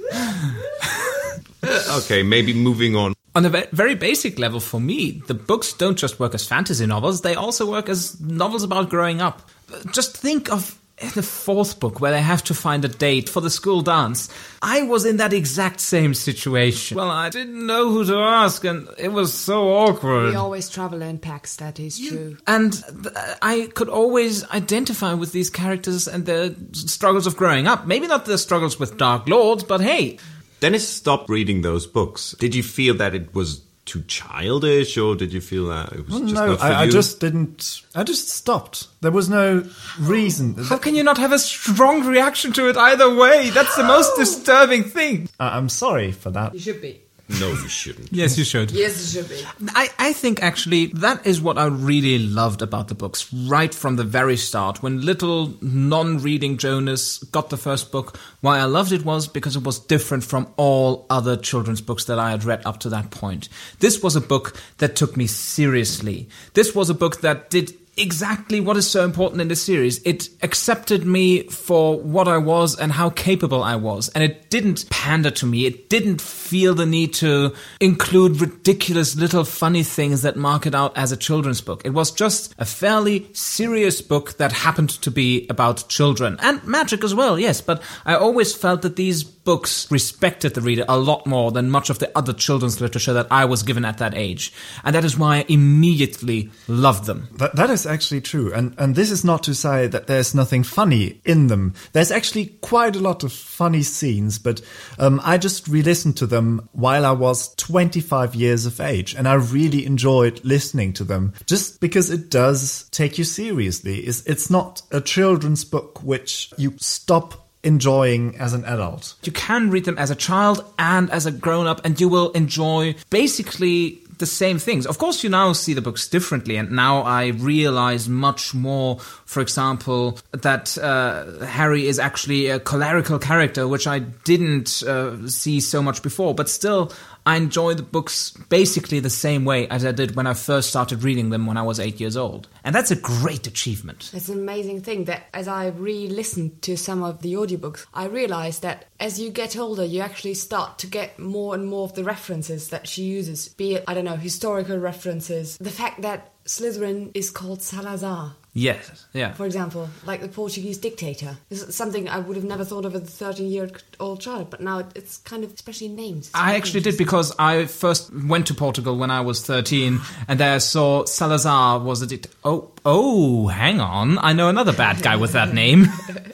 okay, 1.97 2.23
maybe 2.23 2.53
moving 2.53 2.95
on. 2.95 3.13
On 3.35 3.45
a 3.45 3.49
ve- 3.49 3.67
very 3.71 3.95
basic 3.95 4.39
level, 4.39 4.59
for 4.59 4.79
me, 4.79 5.21
the 5.27 5.33
books 5.33 5.73
don't 5.73 5.97
just 5.97 6.19
work 6.19 6.33
as 6.33 6.47
fantasy 6.47 6.85
novels, 6.85 7.21
they 7.21 7.35
also 7.35 7.69
work 7.69 7.89
as 7.89 8.19
novels 8.21 8.63
about 8.63 8.89
growing 8.89 9.21
up. 9.21 9.49
Just 9.91 10.15
think 10.15 10.49
of 10.51 10.79
the 11.13 11.23
fourth 11.23 11.79
book 11.79 11.99
where 11.99 12.11
they 12.11 12.21
have 12.21 12.43
to 12.45 12.53
find 12.53 12.85
a 12.85 12.87
date 12.87 13.27
for 13.27 13.41
the 13.41 13.49
school 13.49 13.81
dance. 13.81 14.29
I 14.61 14.83
was 14.83 15.05
in 15.05 15.17
that 15.17 15.33
exact 15.33 15.81
same 15.81 16.13
situation. 16.13 16.95
Well, 16.95 17.11
I 17.11 17.29
didn't 17.29 17.65
know 17.65 17.89
who 17.89 18.05
to 18.05 18.15
ask, 18.15 18.63
and 18.63 18.87
it 18.97 19.09
was 19.09 19.33
so 19.33 19.69
awkward. 19.69 20.29
We 20.29 20.35
always 20.35 20.69
travel 20.69 21.01
in 21.01 21.19
packs. 21.19 21.57
That 21.57 21.79
is 21.79 21.99
true. 21.99 22.37
And 22.47 22.73
th- 22.73 23.15
I 23.41 23.69
could 23.73 23.89
always 23.89 24.49
identify 24.51 25.13
with 25.13 25.33
these 25.33 25.49
characters 25.49 26.07
and 26.07 26.25
their 26.25 26.51
struggles 26.71 27.27
of 27.27 27.35
growing 27.35 27.67
up. 27.67 27.85
Maybe 27.85 28.07
not 28.07 28.25
the 28.25 28.37
struggles 28.37 28.79
with 28.79 28.97
Dark 28.97 29.27
Lords, 29.27 29.63
but 29.63 29.81
hey, 29.81 30.17
Dennis 30.61 30.87
stopped 30.87 31.29
reading 31.29 31.61
those 31.61 31.85
books. 31.85 32.35
Did 32.39 32.55
you 32.55 32.63
feel 32.63 32.95
that 32.95 33.13
it 33.13 33.35
was 33.35 33.61
too 33.85 34.01
childish, 34.07 34.97
or 34.97 35.15
did 35.15 35.31
you 35.31 35.39
feel 35.41 35.67
that 35.67 35.93
it 35.93 36.07
was 36.07 36.19
just 36.21 36.33
no, 36.33 36.47
not 36.47 36.59
for 36.59 36.65
I, 36.65 36.81
I 36.83 36.89
just 36.89 37.19
didn't. 37.19 37.81
I 37.93 38.03
just 38.03 38.29
stopped. 38.29 38.87
There 39.01 39.11
was 39.11 39.29
no 39.29 39.63
reason. 39.99 40.55
how 40.55 40.77
can 40.77 40.95
you 40.95 41.03
not 41.03 41.17
have 41.19 41.31
a 41.31 41.39
strong 41.39 42.03
reaction 42.05 42.51
to 42.53 42.67
it 42.67 42.77
either 42.77 43.13
way? 43.13 43.51
That's 43.51 43.75
the 43.75 43.83
most 43.83 44.15
disturbing 44.17 44.83
thing. 44.83 45.29
I- 45.39 45.55
I'm 45.57 45.69
sorry 45.69 46.11
for 46.11 46.31
that. 46.31 46.53
You 46.53 46.59
should 46.59 46.81
be. 46.81 47.01
No, 47.27 47.49
you 47.49 47.67
shouldn't. 47.67 48.13
Yes, 48.13 48.37
you 48.37 48.43
should. 48.43 48.69
Yes, 48.71 49.15
you 49.15 49.21
should 49.21 49.29
be. 49.29 49.43
I, 49.69 49.89
I 49.97 50.13
think 50.13 50.43
actually 50.43 50.87
that 50.87 51.25
is 51.25 51.41
what 51.41 51.57
I 51.57 51.65
really 51.65 52.19
loved 52.19 52.61
about 52.61 52.87
the 52.87 52.93
books 52.93 53.33
right 53.33 53.73
from 53.73 53.95
the 53.95 54.03
very 54.03 54.37
start. 54.37 54.83
When 54.83 55.01
little 55.01 55.53
non 55.61 56.19
reading 56.19 56.57
Jonas 56.57 57.17
got 57.23 57.49
the 57.49 57.57
first 57.57 57.91
book, 57.91 58.17
why 58.41 58.59
I 58.59 58.65
loved 58.65 58.91
it 58.91 59.03
was 59.03 59.27
because 59.27 59.55
it 59.55 59.63
was 59.63 59.79
different 59.79 60.23
from 60.23 60.53
all 60.55 61.07
other 61.09 61.35
children's 61.35 61.81
books 61.81 62.05
that 62.05 62.19
I 62.19 62.29
had 62.29 62.43
read 62.43 62.61
up 62.63 62.79
to 62.81 62.89
that 62.89 63.09
point. 63.09 63.49
This 63.79 64.03
was 64.03 64.15
a 64.15 64.21
book 64.21 64.55
that 64.77 64.95
took 64.95 65.17
me 65.17 65.25
seriously. 65.25 66.29
This 66.53 66.75
was 66.75 66.91
a 66.91 66.93
book 66.93 67.21
that 67.21 67.49
did 67.49 67.73
exactly 67.97 68.59
what 68.59 68.77
is 68.77 68.89
so 68.89 69.05
important 69.05 69.41
in 69.41 69.47
this 69.47 69.63
series. 69.63 70.01
It 70.03 70.29
accepted 70.41 71.05
me 71.05 71.43
for 71.47 71.99
what 71.99 72.27
I 72.27 72.37
was 72.37 72.77
and 72.77 72.91
how 72.91 73.09
capable 73.09 73.63
I 73.63 73.75
was. 73.75 74.09
And 74.09 74.23
it 74.23 74.49
didn't 74.49 74.89
pander 74.89 75.31
to 75.31 75.45
me. 75.45 75.65
It 75.65 75.89
didn't 75.89 76.21
feel 76.21 76.75
the 76.75 76.85
need 76.85 77.13
to 77.15 77.53
include 77.79 78.41
ridiculous 78.41 79.15
little 79.15 79.45
funny 79.45 79.83
things 79.83 80.21
that 80.23 80.35
mark 80.35 80.65
it 80.65 80.75
out 80.75 80.97
as 80.97 81.11
a 81.11 81.17
children's 81.17 81.61
book. 81.61 81.81
It 81.85 81.91
was 81.91 82.11
just 82.11 82.53
a 82.57 82.65
fairly 82.65 83.29
serious 83.33 84.01
book 84.01 84.37
that 84.37 84.51
happened 84.51 84.89
to 84.89 85.11
be 85.11 85.47
about 85.49 85.87
children 85.87 86.37
and 86.41 86.63
magic 86.65 87.03
as 87.03 87.15
well, 87.15 87.39
yes. 87.39 87.61
But 87.61 87.81
I 88.05 88.15
always 88.15 88.53
felt 88.53 88.81
that 88.81 88.95
these 88.95 89.23
books 89.23 89.89
respected 89.91 90.55
the 90.55 90.61
reader 90.61 90.83
a 90.89 90.97
lot 90.97 91.25
more 91.27 91.51
than 91.51 91.69
much 91.69 91.89
of 91.89 91.99
the 91.99 92.11
other 92.17 92.33
children's 92.33 92.81
literature 92.81 93.13
that 93.13 93.27
I 93.29 93.45
was 93.45 93.63
given 93.63 93.85
at 93.85 93.99
that 93.99 94.15
age. 94.15 94.51
And 94.83 94.95
that 94.95 95.05
is 95.05 95.17
why 95.17 95.37
I 95.37 95.45
immediately 95.47 96.51
loved 96.67 97.05
them. 97.05 97.29
That, 97.33 97.55
that 97.55 97.69
is 97.69 97.84
actually 97.85 98.21
true. 98.21 98.53
And, 98.53 98.75
and 98.77 98.95
this 98.95 99.11
is 99.11 99.23
not 99.23 99.43
to 99.43 99.55
say 99.55 99.87
that 99.87 100.07
there's 100.07 100.35
nothing 100.35 100.63
funny 100.63 101.21
in 101.25 101.47
them. 101.47 101.73
There's 101.93 102.11
actually 102.11 102.47
quite 102.61 102.95
a 102.95 102.99
lot 102.99 103.23
of 103.23 103.31
funny 103.31 103.83
scenes, 103.83 104.39
but 104.39 104.61
um, 104.99 105.21
I 105.23 105.37
just 105.37 105.67
re 105.67 105.81
listened 105.81 106.17
to 106.17 106.27
them 106.27 106.69
while 106.73 107.05
I 107.05 107.11
was 107.11 107.53
25 107.55 108.35
years 108.35 108.65
of 108.65 108.79
age. 108.79 109.15
And 109.15 109.27
I 109.27 109.35
really 109.35 109.85
enjoyed 109.85 110.43
listening 110.43 110.93
to 110.93 111.03
them 111.03 111.33
just 111.45 111.79
because 111.79 112.09
it 112.09 112.29
does 112.29 112.89
take 112.89 113.17
you 113.17 113.23
seriously. 113.23 113.99
It's, 113.99 114.25
it's 114.25 114.49
not 114.49 114.81
a 114.91 115.01
children's 115.01 115.63
book 115.63 116.03
which 116.03 116.51
you 116.57 116.73
stop 116.77 117.45
enjoying 117.65 118.37
as 118.37 118.53
an 118.53 118.63
adult. 118.65 119.15
You 119.23 119.31
can 119.31 119.71
read 119.71 119.85
them 119.85 119.97
as 119.97 120.11
a 120.11 120.15
child 120.15 120.63
and 120.77 121.09
as 121.09 121.25
a 121.25 121.31
grown 121.31 121.67
up, 121.67 121.81
and 121.83 121.99
you 121.99 122.07
will 122.07 122.31
enjoy 122.31 122.95
basically 123.09 124.03
the 124.17 124.25
same 124.25 124.59
things. 124.59 124.85
Of 124.85 124.97
course, 124.97 125.23
you 125.23 125.29
now 125.29 125.53
see 125.53 125.73
the 125.73 125.81
books 125.81 126.07
differently, 126.07 126.57
and 126.57 126.71
now 126.71 127.01
I 127.01 127.27
realize 127.27 128.07
much 128.09 128.53
more. 128.53 128.99
For 129.25 129.41
example, 129.41 130.19
that 130.31 130.77
uh, 130.77 131.45
Harry 131.45 131.87
is 131.87 131.99
actually 131.99 132.47
a 132.47 132.59
cholerical 132.59 133.19
character, 133.19 133.67
which 133.67 133.87
I 133.87 133.99
didn't 133.99 134.83
uh, 134.83 135.27
see 135.27 135.59
so 135.59 135.81
much 135.81 136.01
before. 136.01 136.33
But 136.33 136.49
still, 136.49 136.91
I 137.25 137.37
enjoy 137.37 137.73
the 137.73 137.83
books 137.83 138.31
basically 138.49 138.99
the 138.99 139.09
same 139.09 139.45
way 139.45 139.67
as 139.69 139.83
I 139.83 139.91
did 139.91 140.15
when 140.15 140.27
I 140.27 140.35
first 140.35 140.69
started 140.69 141.03
reading 141.03 141.31
them 141.31 141.47
when 141.47 141.57
I 141.57 141.63
was 141.63 141.79
eight 141.79 141.99
years 141.99 142.15
old. 142.15 142.47
And 142.63 142.73
that's 142.75 142.91
a 142.91 142.95
great 142.95 143.47
achievement. 143.47 144.11
It's 144.13 144.29
an 144.29 144.39
amazing 144.39 144.81
thing 144.81 145.05
that 145.05 145.27
as 145.33 145.47
I 145.47 145.67
re 145.67 146.07
listened 146.07 146.61
to 146.63 146.77
some 146.77 147.03
of 147.03 147.21
the 147.21 147.33
audiobooks, 147.33 147.85
I 147.93 148.05
realized 148.05 148.61
that 148.61 148.85
as 148.99 149.19
you 149.19 149.31
get 149.31 149.57
older, 149.57 149.83
you 149.83 150.01
actually 150.01 150.35
start 150.35 150.77
to 150.79 150.87
get 150.87 151.17
more 151.17 151.55
and 151.55 151.65
more 151.65 151.85
of 151.85 151.95
the 151.95 152.03
references 152.03 152.69
that 152.69 152.87
she 152.87 153.03
uses, 153.03 153.49
be 153.49 153.75
it, 153.75 153.83
I 153.87 153.95
don't 153.95 154.05
know, 154.05 154.17
historical 154.17 154.77
references. 154.77 155.57
The 155.57 155.71
fact 155.71 156.03
that 156.03 156.31
Slytherin 156.45 157.11
is 157.15 157.31
called 157.31 157.61
Salazar. 157.61 158.33
Yes, 158.57 159.05
yeah. 159.11 159.33
For 159.33 159.45
example, 159.45 159.89
like 160.05 160.21
the 160.21 160.29
Portuguese 160.29 160.77
dictator. 160.77 161.35
This 161.49 161.61
is 161.61 161.75
something 161.75 162.07
I 162.07 162.19
would 162.19 162.37
have 162.37 162.45
never 162.45 162.63
thought 162.63 162.85
of 162.85 162.95
as 162.95 163.01
a 163.01 163.05
13 163.05 163.49
year 163.51 163.69
old 163.99 164.21
child, 164.21 164.49
but 164.49 164.61
now 164.61 164.87
it's 164.95 165.17
kind 165.17 165.43
of, 165.43 165.53
especially 165.53 165.89
names. 165.89 166.31
I 166.33 166.55
actually 166.55 166.79
did 166.79 166.97
because 166.97 167.33
I 167.37 167.65
first 167.65 168.13
went 168.13 168.47
to 168.47 168.53
Portugal 168.53 168.97
when 168.97 169.11
I 169.11 169.21
was 169.21 169.45
13 169.45 169.99
and 170.29 170.39
there 170.39 170.53
I 170.55 170.59
saw 170.59 171.03
Salazar 171.03 171.79
was 171.79 172.01
a 172.01 172.07
dict- 172.07 172.27
Oh, 172.45 172.71
oh, 172.85 173.47
hang 173.47 173.81
on. 173.81 174.17
I 174.19 174.31
know 174.31 174.47
another 174.47 174.71
bad 174.73 175.01
guy 175.03 175.17
with 175.17 175.33
that 175.33 175.53
name. 175.53 175.87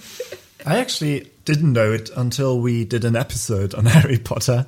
I 0.66 0.78
actually 0.78 1.32
didn't 1.46 1.74
know 1.74 1.92
it 1.92 2.12
until 2.16 2.60
we 2.62 2.86
did 2.86 3.04
an 3.04 3.16
episode 3.16 3.74
on 3.74 3.86
Harry 3.88 4.20
Potter. 4.20 4.68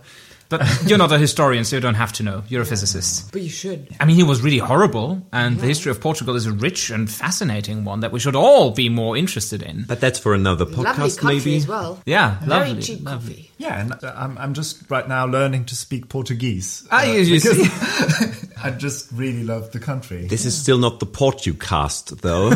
But 0.50 0.62
you're 0.86 0.98
not 1.00 1.12
a 1.12 1.18
historian, 1.18 1.64
so 1.66 1.76
you 1.78 1.82
don't 1.82 1.96
have 1.96 2.14
to 2.14 2.24
know. 2.24 2.44
You're 2.48 2.62
a 2.62 2.66
physicist. 2.66 3.32
But 3.32 3.42
you 3.42 3.50
should. 3.50 3.88
I 4.00 4.06
mean, 4.06 4.16
he 4.16 4.24
was 4.24 4.42
really 4.42 4.60
horrible, 4.60 5.26
and 5.32 5.60
the 5.60 5.66
history 5.66 5.90
of 5.90 6.00
Portugal 6.00 6.36
is 6.36 6.46
a 6.46 6.52
rich 6.52 6.90
and 6.92 7.10
fascinating 7.10 7.86
one 7.86 8.02
that 8.02 8.12
we 8.12 8.20
should 8.20 8.36
all 8.36 8.72
be 8.72 8.88
more 8.90 9.18
interested 9.18 9.64
in. 9.64 9.86
But 9.88 10.00
that's 10.00 10.20
for 10.20 10.34
another 10.36 10.66
Lovely 10.66 10.84
podcast, 10.86 11.18
country 11.20 11.38
maybe. 11.40 11.56
as 11.58 11.68
well. 11.68 12.00
Yeah, 12.06 12.38
Very 12.46 12.68
lovely. 12.70 12.82
cheap 12.84 13.04
lovely. 13.04 13.34
coffee. 13.34 13.50
Yeah, 13.58 13.80
and 13.82 14.04
uh, 14.04 14.14
I'm, 14.16 14.38
I'm 14.38 14.54
just 14.54 14.90
right 14.92 15.08
now 15.08 15.26
learning 15.26 15.66
to 15.66 15.76
speak 15.76 16.10
Portuguese. 16.10 16.86
Ah, 16.92 17.00
uh, 17.00 17.04
you- 17.06 17.22
you 17.22 17.42
because 17.42 17.58
see. 17.58 18.43
I 18.64 18.72
just 18.72 19.12
really 19.12 19.44
love 19.44 19.72
the 19.72 19.80
country. 19.80 20.26
This 20.26 20.46
is 20.46 20.58
still 20.58 20.78
not 20.78 21.02
the 21.02 21.06
Portucast, 21.06 22.22
though. 22.22 22.50
we 22.50 22.56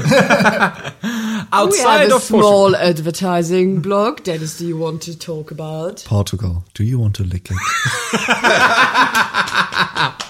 Outside 1.51 2.03
have 2.03 2.11
a 2.11 2.15
of 2.15 2.21
Portugal. 2.21 2.23
small 2.41 2.75
advertising 2.77 3.81
blog. 3.81 4.23
Dennis, 4.23 4.57
do 4.57 4.65
you 4.65 4.77
want 4.77 5.01
to 5.03 5.19
talk 5.19 5.51
about? 5.51 6.05
Portugal. 6.07 6.63
Do 6.73 6.85
you 6.85 6.97
want 6.97 7.15
to 7.15 7.23
lick 7.23 7.49
it? 7.51 7.57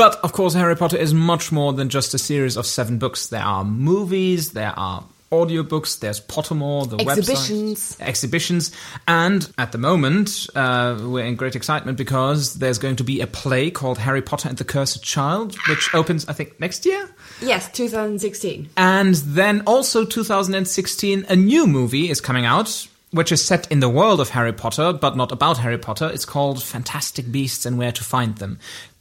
But 0.00 0.16
of 0.24 0.32
course, 0.32 0.54
Harry 0.54 0.76
Potter 0.76 0.96
is 0.96 1.12
much 1.12 1.52
more 1.52 1.74
than 1.74 1.90
just 1.90 2.14
a 2.14 2.18
series 2.18 2.56
of 2.56 2.64
seven 2.64 2.96
books. 2.96 3.26
There 3.26 3.42
are 3.42 3.66
movies, 3.66 4.52
there 4.52 4.72
are 4.74 5.04
audiobooks, 5.30 6.00
there's 6.00 6.20
Pottermore, 6.20 6.88
the 6.90 6.96
Exhibitions. 7.00 7.96
website, 7.96 8.06
exhibitions, 8.06 8.72
and 9.06 9.48
at 9.58 9.72
the 9.72 9.78
moment 9.78 10.48
uh, 10.54 10.98
we're 11.00 11.24
in 11.24 11.36
great 11.36 11.54
excitement 11.54 11.96
because 11.96 12.54
there's 12.54 12.78
going 12.78 12.96
to 12.96 13.04
be 13.04 13.20
a 13.20 13.26
play 13.26 13.70
called 13.70 13.98
Harry 13.98 14.22
Potter 14.22 14.48
and 14.48 14.58
the 14.58 14.64
Cursed 14.64 15.02
Child, 15.04 15.56
which 15.68 15.94
opens 15.94 16.26
I 16.28 16.32
think 16.32 16.58
next 16.58 16.84
year. 16.84 17.08
Yes, 17.40 17.70
2016. 17.72 18.70
And 18.76 19.14
then 19.14 19.62
also 19.66 20.04
2016, 20.04 21.26
a 21.28 21.36
new 21.36 21.66
movie 21.66 22.10
is 22.10 22.20
coming 22.20 22.44
out, 22.44 22.88
which 23.12 23.32
is 23.32 23.44
set 23.44 23.70
in 23.70 23.80
the 23.80 23.88
world 23.88 24.20
of 24.20 24.30
Harry 24.30 24.52
Potter, 24.52 24.92
but 24.92 25.16
not 25.16 25.32
about 25.32 25.58
Harry 25.58 25.78
Potter. 25.78 26.10
It's 26.12 26.24
called 26.24 26.62
Fantastic 26.62 27.30
Beasts 27.30 27.66
and 27.66 27.78
Where 27.78 27.92
to 27.92 28.04
Find 28.04 28.36
Them. 28.36 28.58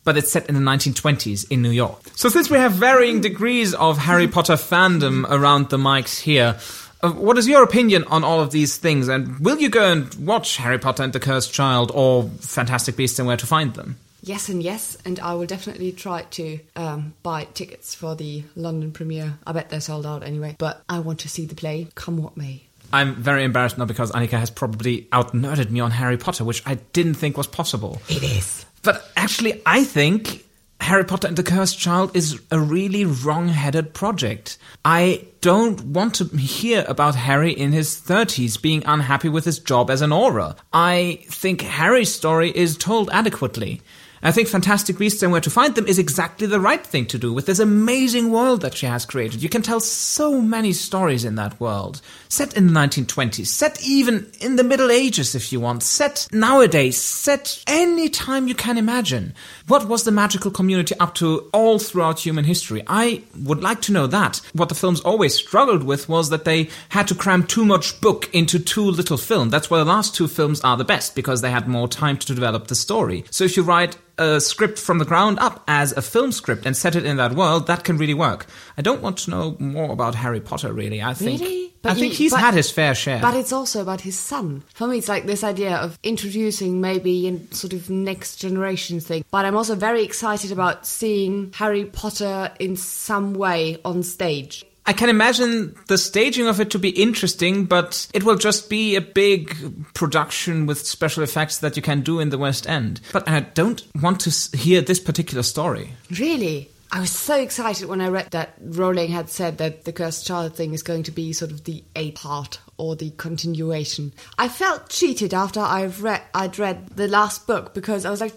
But 0.09 0.17
it's 0.17 0.31
set 0.31 0.49
in 0.49 0.55
the 0.55 0.61
1920s 0.61 1.51
in 1.51 1.61
New 1.61 1.69
York. 1.69 2.01
So 2.15 2.29
since 2.29 2.49
we 2.49 2.57
have 2.57 2.71
varying 2.71 3.21
degrees 3.21 3.75
of 3.75 3.99
Harry 3.99 4.27
Potter 4.27 4.53
fandom 4.53 5.23
around 5.29 5.69
the 5.69 5.77
mics 5.77 6.19
here, 6.19 6.57
uh, 7.03 7.11
what 7.11 7.37
is 7.37 7.47
your 7.47 7.61
opinion 7.61 8.05
on 8.05 8.23
all 8.23 8.39
of 8.39 8.49
these 8.49 8.75
things? 8.75 9.07
And 9.07 9.37
will 9.39 9.59
you 9.59 9.69
go 9.69 9.91
and 9.91 10.11
watch 10.25 10.57
Harry 10.57 10.79
Potter 10.79 11.03
and 11.03 11.13
the 11.13 11.19
Cursed 11.19 11.53
Child 11.53 11.91
or 11.93 12.23
Fantastic 12.23 12.95
Beasts 12.95 13.19
and 13.19 13.27
Where 13.27 13.37
to 13.37 13.45
Find 13.45 13.75
Them? 13.75 13.97
Yes 14.23 14.49
and 14.49 14.63
yes, 14.63 14.97
and 15.05 15.19
I 15.19 15.35
will 15.35 15.45
definitely 15.45 15.91
try 15.91 16.23
to 16.23 16.59
um, 16.75 17.13
buy 17.21 17.43
tickets 17.53 17.93
for 17.93 18.15
the 18.15 18.43
London 18.55 18.91
premiere. 18.91 19.37
I 19.45 19.51
bet 19.51 19.69
they're 19.69 19.79
sold 19.79 20.07
out 20.07 20.23
anyway, 20.23 20.55
but 20.57 20.81
I 20.89 21.01
want 21.01 21.19
to 21.19 21.29
see 21.29 21.45
the 21.45 21.53
play, 21.53 21.87
come 21.93 22.17
what 22.17 22.35
may. 22.35 22.63
I'm 22.91 23.13
very 23.13 23.43
embarrassed 23.43 23.77
now 23.77 23.85
because 23.85 24.11
Annika 24.11 24.39
has 24.39 24.49
probably 24.49 25.07
out 25.11 25.33
nerded 25.33 25.69
me 25.69 25.79
on 25.79 25.91
Harry 25.91 26.17
Potter, 26.17 26.43
which 26.43 26.63
I 26.65 26.75
didn't 26.93 27.13
think 27.13 27.37
was 27.37 27.45
possible. 27.45 28.01
It 28.09 28.23
is. 28.23 28.65
But 28.81 29.09
actually, 29.15 29.61
I 29.65 29.83
think 29.83 30.45
Harry 30.81 31.03
Potter 31.03 31.27
and 31.27 31.37
the 31.37 31.43
Cursed 31.43 31.77
Child 31.77 32.15
is 32.15 32.39
a 32.51 32.59
really 32.59 33.05
wrong 33.05 33.49
headed 33.49 33.93
project. 33.93 34.57
I 34.85 35.25
don't 35.41 35.81
want 35.81 36.15
to 36.15 36.25
hear 36.37 36.85
about 36.87 37.15
Harry 37.15 37.51
in 37.51 37.73
his 37.73 37.95
30s 37.95 38.61
being 38.61 38.83
unhappy 38.85 39.29
with 39.29 39.45
his 39.45 39.59
job 39.59 39.89
as 39.89 40.01
an 40.01 40.11
Auror. 40.11 40.55
I 40.71 41.19
think 41.25 41.61
Harry's 41.61 42.13
story 42.13 42.51
is 42.51 42.77
told 42.77 43.09
adequately. 43.11 43.81
I 44.21 44.32
think 44.34 44.49
Fantastic 44.49 44.97
Beasts 44.97 45.23
and 45.23 45.32
Where 45.32 45.39
to 45.39 45.49
Find 45.49 45.75
Them 45.75 45.88
is 45.88 45.97
exactly 45.97 46.45
the 46.45 46.60
right 46.60 46.86
thing 46.86 47.05
to 47.08 47.17
do 47.17 47.32
with 47.32 47.45
this 47.45 47.60
amazing 47.60 48.32
world 48.32 48.62
that 48.62 48.75
she 48.75 48.86
has 48.86 49.05
created. 49.05 49.41
You 49.41 49.47
can 49.47 49.62
tell 49.62 49.79
so 49.79 50.41
many 50.41 50.73
stories 50.73 51.23
in 51.23 51.36
that 51.36 51.60
world. 51.60 52.01
Set 52.27 52.55
in 52.58 52.67
the 52.67 52.73
1920s, 52.73 53.47
set 53.47 53.82
even 53.82 54.29
in 54.41 54.58
the 54.58 54.63
Middle 54.63 54.91
Ages 54.91 55.36
if 55.36 55.53
you 55.53 55.60
want, 55.62 55.84
set 55.84 56.27
nowadays, 56.32 56.99
set 56.99 57.63
any 57.65 58.10
time 58.10 58.47
you 58.47 58.55
can 58.55 58.77
imagine. 58.77 59.34
What 59.67 59.88
was 59.88 60.03
the 60.03 60.12
magical 60.12 60.51
community 60.51 60.95
up 60.99 61.15
to 61.15 61.49
all 61.53 61.79
throughout 61.79 62.19
human 62.19 62.43
history? 62.43 62.84
I 62.88 63.23
would 63.41 63.63
like 63.63 63.82
to 63.84 63.93
know 63.93 64.08
that. 64.08 64.41
What 64.53 64.69
the 64.69 64.75
films 64.75 64.99
always 65.01 65.34
struggled 65.34 65.84
with 65.84 66.10
was 66.10 66.29
that 66.29 66.43
they 66.43 66.69
had 66.89 67.08
to 67.08 67.15
cram 67.15 67.47
too 67.47 67.63
much 67.63 67.99
book 68.01 68.29
into 68.34 68.60
too 68.60 68.84
little 68.84 69.17
film. 69.17 69.49
That's 69.49 69.69
why 69.69 69.77
the 69.79 69.86
last 69.86 70.13
two 70.13 70.27
films 70.27 70.62
are 70.62 70.75
the 70.75 70.84
best, 70.84 71.15
because 71.15 71.41
they 71.41 71.51
had 71.51 71.67
more 71.67 71.88
time 71.88 72.17
to 72.17 72.36
develop 72.36 72.67
the 72.67 72.75
story. 72.75 73.23
So 73.32 73.45
if 73.45 73.55
you 73.55 73.63
write 73.63 73.97
a 74.19 74.39
script 74.41 74.77
from 74.77 74.99
the 74.99 75.05
ground 75.05 75.39
up 75.39 75.63
as 75.67 75.91
a 75.93 76.01
film 76.01 76.32
script 76.32 76.65
and 76.65 76.75
set 76.77 76.95
it 76.95 77.05
in 77.05 77.17
that 77.17 77.34
world, 77.34 77.67
that 77.67 77.84
can 77.84 77.97
really 77.97 78.13
work. 78.13 78.45
I 78.77 78.82
don't 78.82 79.01
want 79.01 79.17
to 79.19 79.29
know 79.32 79.55
more 79.60 79.91
about 79.91 80.15
Harry 80.15 80.39
Potter, 80.41 80.71
really. 80.73 81.01
I 81.01 81.13
think 81.13 81.41
Really? 81.41 81.65
I 81.67 81.71
But 81.82 81.93
think 81.97 82.12
you- 82.13 82.17
he's 82.17 82.32
but- 82.32 82.41
had 82.41 82.53
his 82.55 82.69
fair 82.69 82.93
share. 82.93 83.21
But 83.21 83.36
it's 83.36 83.53
also 83.53 83.82
about 83.82 84.01
his 84.01 84.19
son. 84.19 84.63
For 84.73 84.86
me, 84.86 84.97
it's 84.97 85.08
like 85.08 85.25
this 85.25 85.45
idea 85.45 85.77
of 85.77 85.97
introducing 86.03 86.82
maybe 86.82 87.27
a 87.29 87.55
sort 87.55 87.71
of 87.71 87.89
next 87.89 88.36
generation 88.36 88.99
thing. 88.99 89.23
But 89.32 89.45
I'm 89.45 89.55
also 89.55 89.75
very 89.75 90.03
excited 90.03 90.51
about 90.51 90.86
seeing 90.86 91.51
Harry 91.55 91.86
Potter 91.86 92.51
in 92.60 92.75
some 92.75 93.34
way 93.34 93.77
on 93.86 94.03
stage. 94.03 94.65
I 94.89 94.93
can 94.93 95.08
imagine 95.10 95.75
the 95.86 95.99
staging 95.99 96.47
of 96.47 96.60
it 96.60 96.71
to 96.71 96.80
be 96.80 96.89
interesting, 96.89 97.65
but 97.65 98.08
it 98.12 98.23
will 98.23 98.38
just 98.38 98.71
be 98.71 98.95
a 98.95 99.02
big 99.02 99.56
production 99.93 100.65
with 100.65 100.80
special 100.80 101.21
effects 101.21 101.60
that 101.60 101.75
you 101.75 101.84
can 101.84 102.02
do 102.02 102.19
in 102.19 102.32
the 102.32 102.39
West 102.39 102.67
End. 102.67 102.99
But 103.13 103.30
I 103.30 103.41
don't 103.41 103.86
want 104.02 104.21
to 104.21 104.58
hear 104.58 104.82
this 104.82 104.99
particular 104.99 105.43
story. 105.43 105.93
Really? 106.19 106.71
I 106.91 107.02
was 107.02 107.12
so 107.12 107.39
excited 107.39 107.88
when 107.88 108.02
I 108.02 108.08
read 108.08 108.32
that 108.32 108.56
Rowling 108.60 109.12
had 109.12 109.30
said 109.30 109.60
that 109.60 109.86
the 109.86 109.93
Cursed 109.93 110.25
Child 110.25 110.56
thing 110.56 110.73
is 110.73 110.82
going 110.82 111.04
to 111.04 111.12
be 111.12 111.34
sort 111.34 111.52
of 111.52 111.65
the 111.65 111.84
eighth 111.95 112.21
part 112.21 112.60
or 112.78 112.95
the 112.95 113.12
continuation. 113.12 114.12
I 114.39 114.47
felt 114.47 114.89
cheated 114.89 115.36
after 115.36 115.60
I've 115.60 116.02
read 116.02 116.23
I'd 116.34 116.58
read 116.58 116.88
the 116.95 117.08
last 117.08 117.45
book 117.45 117.75
because 117.75 118.06
I 118.06 118.10
was 118.10 118.21
like, 118.21 118.34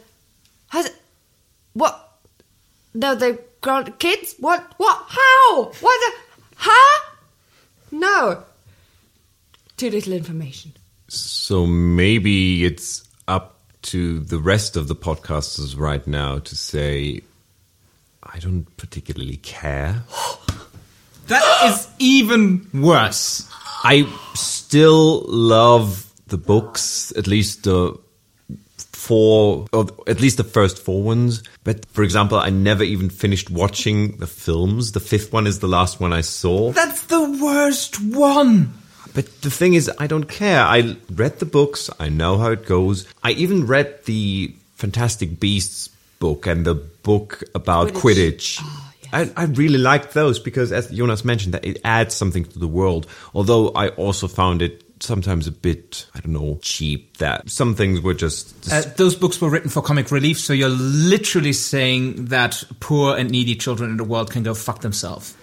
has 0.69 0.85
it, 0.85 0.97
what? 1.73 2.19
No, 2.93 3.15
they 3.15 3.39
grown 3.63 3.91
kids? 3.93 4.35
What? 4.39 4.75
What? 4.77 5.03
How? 5.09 5.73
What? 5.81 5.81
The? 5.81 6.32
No. 8.03 8.43
Too 9.77 9.91
little 9.91 10.13
information. 10.13 10.73
so 11.09 11.67
maybe 11.67 12.65
it's 12.65 13.07
up 13.29 13.49
to 13.83 14.21
the 14.21 14.39
rest 14.39 14.77
of 14.77 14.89
the 14.89 14.95
podcasters 14.97 15.77
right 15.79 16.05
now 16.07 16.39
to 16.39 16.57
say, 16.57 17.21
I 18.35 18.39
don't 18.39 18.67
particularly 18.77 19.37
care. 19.39 20.03
That 21.29 21.45
is 21.71 21.89
even 22.01 22.67
worse. 22.75 23.49
I 23.85 24.07
still 24.35 25.23
love 25.29 26.11
the 26.27 26.37
books, 26.37 27.13
at 27.17 27.27
least 27.29 27.63
the 27.63 27.97
four, 29.03 29.67
or 29.73 29.87
at 30.07 30.21
least 30.21 30.37
the 30.37 30.45
first 30.45 30.79
four 30.79 31.03
ones. 31.03 31.43
But 31.65 31.87
for 31.87 32.05
example, 32.05 32.39
I 32.39 32.51
never 32.51 32.85
even 32.85 33.11
finished 33.11 33.51
watching 33.51 34.19
the 34.19 34.29
films. 34.29 34.93
The 34.93 35.01
fifth 35.01 35.33
one 35.33 35.47
is 35.49 35.59
the 35.59 35.67
last 35.67 35.99
one 35.99 36.13
I 36.13 36.21
saw. 36.21 36.71
That's 36.71 37.05
the 37.07 37.39
worst 37.43 38.01
one. 38.01 38.75
But 39.13 39.43
the 39.43 39.51
thing 39.51 39.75
is, 39.75 39.91
I 39.99 40.07
don't 40.07 40.29
care. 40.29 40.63
I 40.63 40.97
read 41.11 41.41
the 41.41 41.47
books. 41.47 41.91
I 41.99 42.09
know 42.09 42.39
how 42.39 42.53
it 42.53 42.65
goes. 42.65 43.07
I 43.23 43.33
even 43.33 43.67
read 43.67 44.05
the 44.05 44.55
Fantastic 44.77 45.41
Beasts 45.41 45.89
book 46.21 46.47
and 46.47 46.65
the 46.65 46.75
book 46.75 47.43
about 47.55 47.89
Quidditch. 47.89 48.01
Quidditch. 48.01 48.59
Oh, 48.63 48.95
yes. 49.03 49.33
I, 49.37 49.43
I 49.43 49.45
really 49.47 49.79
liked 49.79 50.15
those 50.15 50.39
because, 50.39 50.73
as 50.73 50.89
Jonas 50.91 51.25
mentioned, 51.25 51.55
that 51.55 51.65
it 51.65 51.81
adds 51.85 52.15
something 52.15 52.45
to 52.45 52.59
the 52.59 52.69
world. 52.69 53.09
Although 53.35 53.71
I 53.71 53.89
also 53.89 54.29
found 54.29 54.63
it 54.63 54.82
sometimes 55.03 55.47
a 55.47 55.53
bit, 55.53 56.07
I 56.15 56.21
don't 56.21 56.33
know, 56.33 56.59
cheap. 56.63 57.19
That 57.19 57.51
some 57.51 57.75
things 57.75 58.01
were 58.01 58.15
just. 58.15 58.73
Uh, 58.73 58.83
those 58.97 59.15
books 59.15 59.41
were 59.41 59.51
written 59.51 59.71
for 59.71 59.83
comic 59.83 60.11
relief, 60.11 60.39
so 60.39 60.53
you're 60.53 60.69
literally 60.69 61.53
saying 61.53 62.27
that 62.27 62.63
poor 62.81 63.17
and 63.17 63.31
needy 63.31 63.55
children 63.55 63.91
in 63.91 63.97
the 63.97 64.05
world 64.05 64.31
can 64.31 64.43
go 64.43 64.55
fuck 64.55 64.81
themselves. 64.81 65.35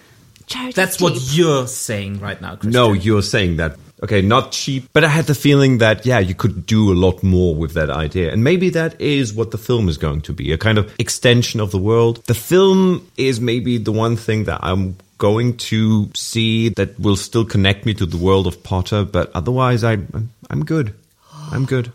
Charity 0.50 0.72
That's 0.72 1.00
what 1.00 1.14
you're 1.32 1.68
saying 1.68 2.18
right 2.18 2.40
now, 2.40 2.56
Christian. 2.56 2.72
no, 2.72 2.92
you're 2.92 3.22
saying 3.22 3.58
that. 3.58 3.78
Okay, 4.02 4.20
not 4.20 4.50
cheap, 4.50 4.88
but 4.92 5.04
I 5.04 5.08
had 5.08 5.26
the 5.26 5.34
feeling 5.34 5.78
that, 5.78 6.04
yeah, 6.04 6.18
you 6.18 6.34
could 6.34 6.66
do 6.66 6.90
a 6.90 6.94
lot 6.94 7.22
more 7.22 7.54
with 7.54 7.74
that 7.74 7.88
idea. 7.88 8.32
And 8.32 8.42
maybe 8.42 8.70
that 8.70 9.00
is 9.00 9.32
what 9.32 9.52
the 9.52 9.58
film 9.58 9.88
is 9.88 9.96
going 9.96 10.22
to 10.22 10.32
be 10.32 10.52
a 10.52 10.58
kind 10.58 10.78
of 10.78 10.92
extension 10.98 11.60
of 11.60 11.70
the 11.70 11.78
world. 11.78 12.24
The 12.24 12.34
film 12.34 13.06
is 13.16 13.40
maybe 13.40 13.78
the 13.78 13.92
one 13.92 14.16
thing 14.16 14.44
that 14.44 14.58
I'm 14.62 14.96
going 15.18 15.56
to 15.58 16.10
see 16.14 16.70
that 16.70 16.98
will 16.98 17.16
still 17.16 17.44
connect 17.44 17.86
me 17.86 17.94
to 17.94 18.06
the 18.06 18.16
world 18.16 18.46
of 18.48 18.62
Potter, 18.64 19.04
but 19.04 19.30
otherwise, 19.34 19.84
I, 19.84 19.92
I'm, 19.92 20.30
I'm 20.48 20.64
good. 20.64 20.94
I'm 21.52 21.64
good. 21.64 21.92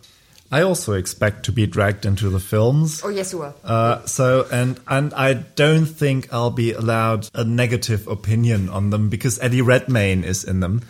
I 0.51 0.61
also 0.61 0.93
expect 0.93 1.43
to 1.45 1.51
be 1.51 1.65
dragged 1.65 2.05
into 2.05 2.29
the 2.29 2.39
films. 2.39 3.01
Oh 3.03 3.09
yes, 3.09 3.33
you 3.33 3.39
were. 3.39 3.53
Uh, 3.63 4.05
so 4.05 4.47
and 4.51 4.79
and 4.87 5.13
I 5.13 5.33
don't 5.33 5.85
think 5.85 6.31
I'll 6.31 6.51
be 6.51 6.71
allowed 6.71 7.29
a 7.33 7.43
negative 7.43 8.07
opinion 8.07 8.69
on 8.69 8.91
them 8.91 9.09
because 9.09 9.39
Eddie 9.39 9.61
Redmayne 9.61 10.23
is 10.23 10.43
in 10.43 10.59
them. 10.59 10.83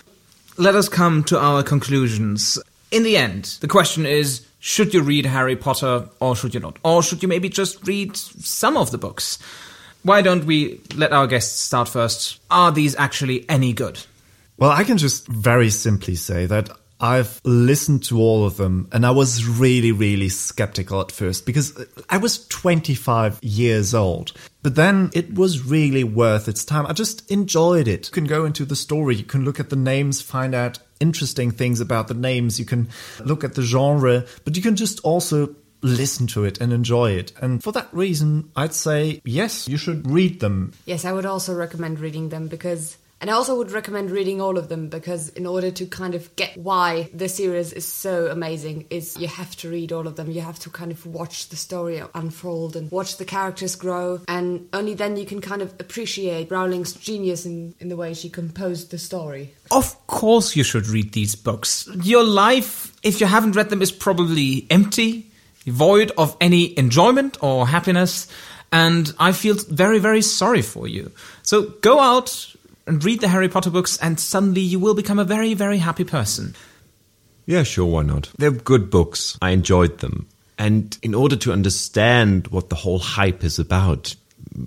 Let 0.58 0.76
us 0.76 0.89
come 0.89 1.24
to 1.26 1.39
our 1.39 1.63
conclusions. 1.63 2.60
In 2.91 3.04
the 3.04 3.18
end, 3.18 3.58
the 3.62 3.68
question 3.68 4.06
is 4.06 4.46
should 4.60 4.94
you 4.94 5.02
read 5.02 5.26
Harry 5.26 5.56
Potter 5.56 6.10
or 6.20 6.36
should 6.36 6.54
you 6.54 6.60
not? 6.60 6.78
Or 6.84 7.04
should 7.04 7.22
you 7.22 7.30
maybe 7.30 7.50
just 7.50 7.86
read 7.88 8.18
some 8.18 8.78
of 8.78 8.91
the 8.91 8.98
books? 8.98 9.38
Why 10.04 10.22
don't 10.22 10.46
we 10.46 10.82
let 10.96 11.13
our 11.13 11.28
guests 11.28 11.62
start 11.62 11.88
first? 11.88 12.39
Are 12.52 12.72
these 12.72 12.96
actually 12.96 13.50
any 13.50 13.74
good? 13.74 14.00
Well, 14.58 14.72
I 14.72 14.84
can 14.84 14.98
just 14.98 15.28
very 15.28 15.70
simply 15.70 16.15
say 16.15 16.46
that 16.46 16.70
I've 16.99 17.41
listened 17.43 18.03
to 18.05 18.19
all 18.19 18.45
of 18.45 18.58
them 18.58 18.88
and 18.91 19.05
I 19.05 19.12
was 19.12 19.45
really, 19.45 19.91
really 19.91 20.29
skeptical 20.29 21.01
at 21.01 21.12
first 21.12 21.45
because 21.45 21.77
I 22.10 22.17
was 22.17 22.47
25 22.47 23.39
years 23.43 23.93
old. 23.93 24.31
But 24.63 24.75
then 24.75 25.12
it 25.13 25.34
was 25.34 25.65
really 25.65 26.03
worth 26.03 26.47
its 26.47 26.63
time. 26.63 26.86
I 26.88 26.93
just 26.93 27.29
enjoyed 27.29 27.88
it. 27.88 28.08
You 28.08 28.13
can 28.13 28.25
go 28.25 28.45
into 28.45 28.65
the 28.65 28.75
story, 28.75 29.15
you 29.15 29.23
can 29.23 29.45
look 29.45 29.60
at 29.60 29.69
the 29.69 29.75
names, 29.75 30.21
find 30.21 30.55
out 30.55 30.79
interesting 30.99 31.51
things 31.51 31.81
about 31.81 32.08
the 32.08 32.13
names, 32.13 32.60
you 32.60 32.65
can 32.65 32.89
look 33.23 33.43
at 33.43 33.55
the 33.55 33.62
genre, 33.62 34.25
but 34.43 34.55
you 34.55 34.62
can 34.62 34.75
just 34.75 34.99
also 35.01 35.53
listen 35.81 36.25
to 36.27 36.43
it 36.43 36.60
and 36.60 36.73
enjoy 36.73 37.12
it. 37.12 37.31
And 37.41 37.63
for 37.63 37.71
that 37.73 37.88
reason, 37.93 38.49
I'd 38.55 38.73
say 38.73 39.21
yes, 39.23 39.67
you 39.67 39.77
should 39.77 40.10
read 40.10 40.39
them. 40.39 40.73
Yes, 40.86 41.05
I 41.05 41.13
would 41.13 41.25
also 41.25 41.53
recommend 41.53 41.99
reading 41.99 42.29
them 42.29 42.47
because. 42.47 42.97
And 43.21 43.30
I 43.30 43.34
also 43.34 43.58
would 43.58 43.71
recommend 43.71 44.12
reading 44.12 44.41
all 44.41 44.58
of 44.58 44.67
them 44.67 44.89
because 44.89 45.30
in 45.30 45.45
order 45.45 45.71
to 45.71 45.86
kind 45.86 46.15
of 46.15 46.36
get 46.36 46.58
why 46.58 47.10
the 47.13 47.30
series 47.30 47.71
is 47.71 47.86
so 47.86 48.28
amazing 48.28 48.88
is 48.89 49.17
you 49.17 49.28
have 49.28 49.56
to 49.58 49.69
read 49.69 49.91
all 49.91 50.06
of 50.06 50.15
them. 50.15 50.30
You 50.30 50.41
have 50.41 50.60
to 50.60 50.69
kind 50.69 50.91
of 50.91 51.06
watch 51.06 51.49
the 51.49 51.56
story 51.56 52.04
unfold 52.13 52.75
and 52.75 52.91
watch 52.91 53.17
the 53.17 53.25
characters 53.25 53.75
grow 53.75 54.21
and 54.28 54.67
only 54.73 54.93
then 54.93 55.15
you 55.15 55.25
can 55.25 55.39
kind 55.41 55.62
of 55.62 55.73
appreciate 55.80 56.51
Rowling's 56.51 56.93
genius 56.93 57.45
in, 57.45 57.73
in 57.80 57.89
the 57.89 57.95
way 57.95 58.13
she 58.13 58.30
composed 58.30 58.91
the 58.91 58.97
story. 58.97 59.54
Of 59.71 60.08
course, 60.08 60.56
you 60.56 60.63
should 60.63 60.88
read 60.88 61.13
these 61.13 61.36
books. 61.36 61.89
Your 62.04 62.23
life, 62.23 62.93
if 63.01 63.21
you 63.21 63.28
haven't 63.28 63.56
read 63.56 63.69
them, 63.69 63.82
is 63.82 63.91
probably 63.91 64.67
empty, 64.69 65.32
void 65.65 66.12
of 66.17 66.36
any 66.39 66.78
enjoyment 66.78 67.38
or 67.41 67.67
happiness, 67.67 68.28
and 68.71 69.12
I 69.19 69.32
feel 69.32 69.56
very, 69.56 69.99
very 69.99 70.21
sorry 70.21 70.62
for 70.62 70.88
you. 70.88 71.12
So 71.43 71.69
go 71.82 71.99
out 71.99 72.55
and 72.88 73.04
read 73.04 73.21
the 73.21 73.28
Harry 73.28 73.50
Potter 73.50 73.69
books, 73.69 73.98
and 73.98 74.19
suddenly 74.19 74.62
you 74.62 74.80
will 74.80 74.93
become 74.93 75.19
a 75.19 75.24
very, 75.24 75.54
very 75.54 75.78
happy 75.80 76.04
person. 76.04 76.56
Yeah, 77.45 77.63
sure, 77.63 77.86
why 77.86 78.04
not? 78.04 78.32
They're 78.38 78.52
good 78.52 78.89
books. 78.89 79.38
I 79.41 79.52
enjoyed 79.52 80.00
them. 80.00 80.28
And 80.58 80.98
in 81.02 81.13
order 81.13 81.36
to 81.36 81.52
understand 81.52 82.48
what 82.48 82.69
the 82.69 82.76
whole 82.76 83.00
hype 83.00 83.43
is 83.43 83.60
about, 83.60 84.15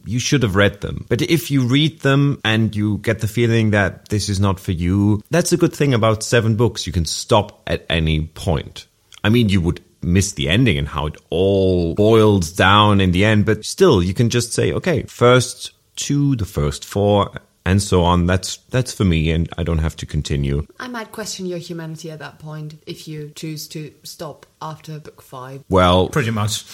you 0.04 0.18
should 0.18 0.42
have 0.42 0.54
read 0.56 0.80
them. 0.80 1.06
But 1.08 1.22
if 1.22 1.50
you 1.50 1.66
read 1.66 2.00
them 2.00 2.40
and 2.44 2.74
you 2.76 2.98
get 2.98 3.20
the 3.20 3.28
feeling 3.28 3.70
that 3.70 4.08
this 4.08 4.28
is 4.28 4.38
not 4.38 4.60
for 4.60 4.72
you, 4.72 5.22
that's 5.30 5.52
a 5.52 5.56
good 5.56 5.72
thing 5.72 5.94
about 5.94 6.22
seven 6.22 6.56
books. 6.56 6.86
You 6.86 6.92
can 6.92 7.06
stop 7.06 7.62
at 7.66 7.86
any 7.88 8.26
point. 8.26 8.86
I 9.24 9.30
mean, 9.30 9.48
you 9.48 9.60
would 9.60 9.80
miss 10.02 10.32
the 10.32 10.48
ending 10.48 10.78
and 10.78 10.86
how 10.86 11.06
it 11.06 11.16
all 11.30 11.94
boils 11.94 12.52
down 12.52 13.00
in 13.00 13.12
the 13.12 13.24
end, 13.24 13.46
but 13.46 13.64
still, 13.64 14.02
you 14.02 14.14
can 14.14 14.30
just 14.30 14.52
say, 14.52 14.72
okay, 14.72 15.02
first 15.04 15.72
two, 15.96 16.36
the 16.36 16.44
first 16.44 16.84
four, 16.84 17.32
and 17.68 17.82
so 17.82 18.02
on. 18.02 18.24
That's 18.24 18.56
that's 18.70 18.94
for 18.94 19.04
me, 19.04 19.30
and 19.30 19.46
I 19.58 19.62
don't 19.62 19.78
have 19.78 19.94
to 19.96 20.06
continue. 20.06 20.66
I 20.80 20.88
might 20.88 21.12
question 21.12 21.44
your 21.44 21.58
humanity 21.58 22.10
at 22.10 22.18
that 22.20 22.38
point 22.38 22.82
if 22.86 23.06
you 23.06 23.30
choose 23.36 23.68
to 23.68 23.92
stop 24.04 24.46
after 24.62 24.98
book 24.98 25.20
five. 25.20 25.62
Well, 25.68 26.08
Pretty 26.08 26.30
much. 26.30 26.64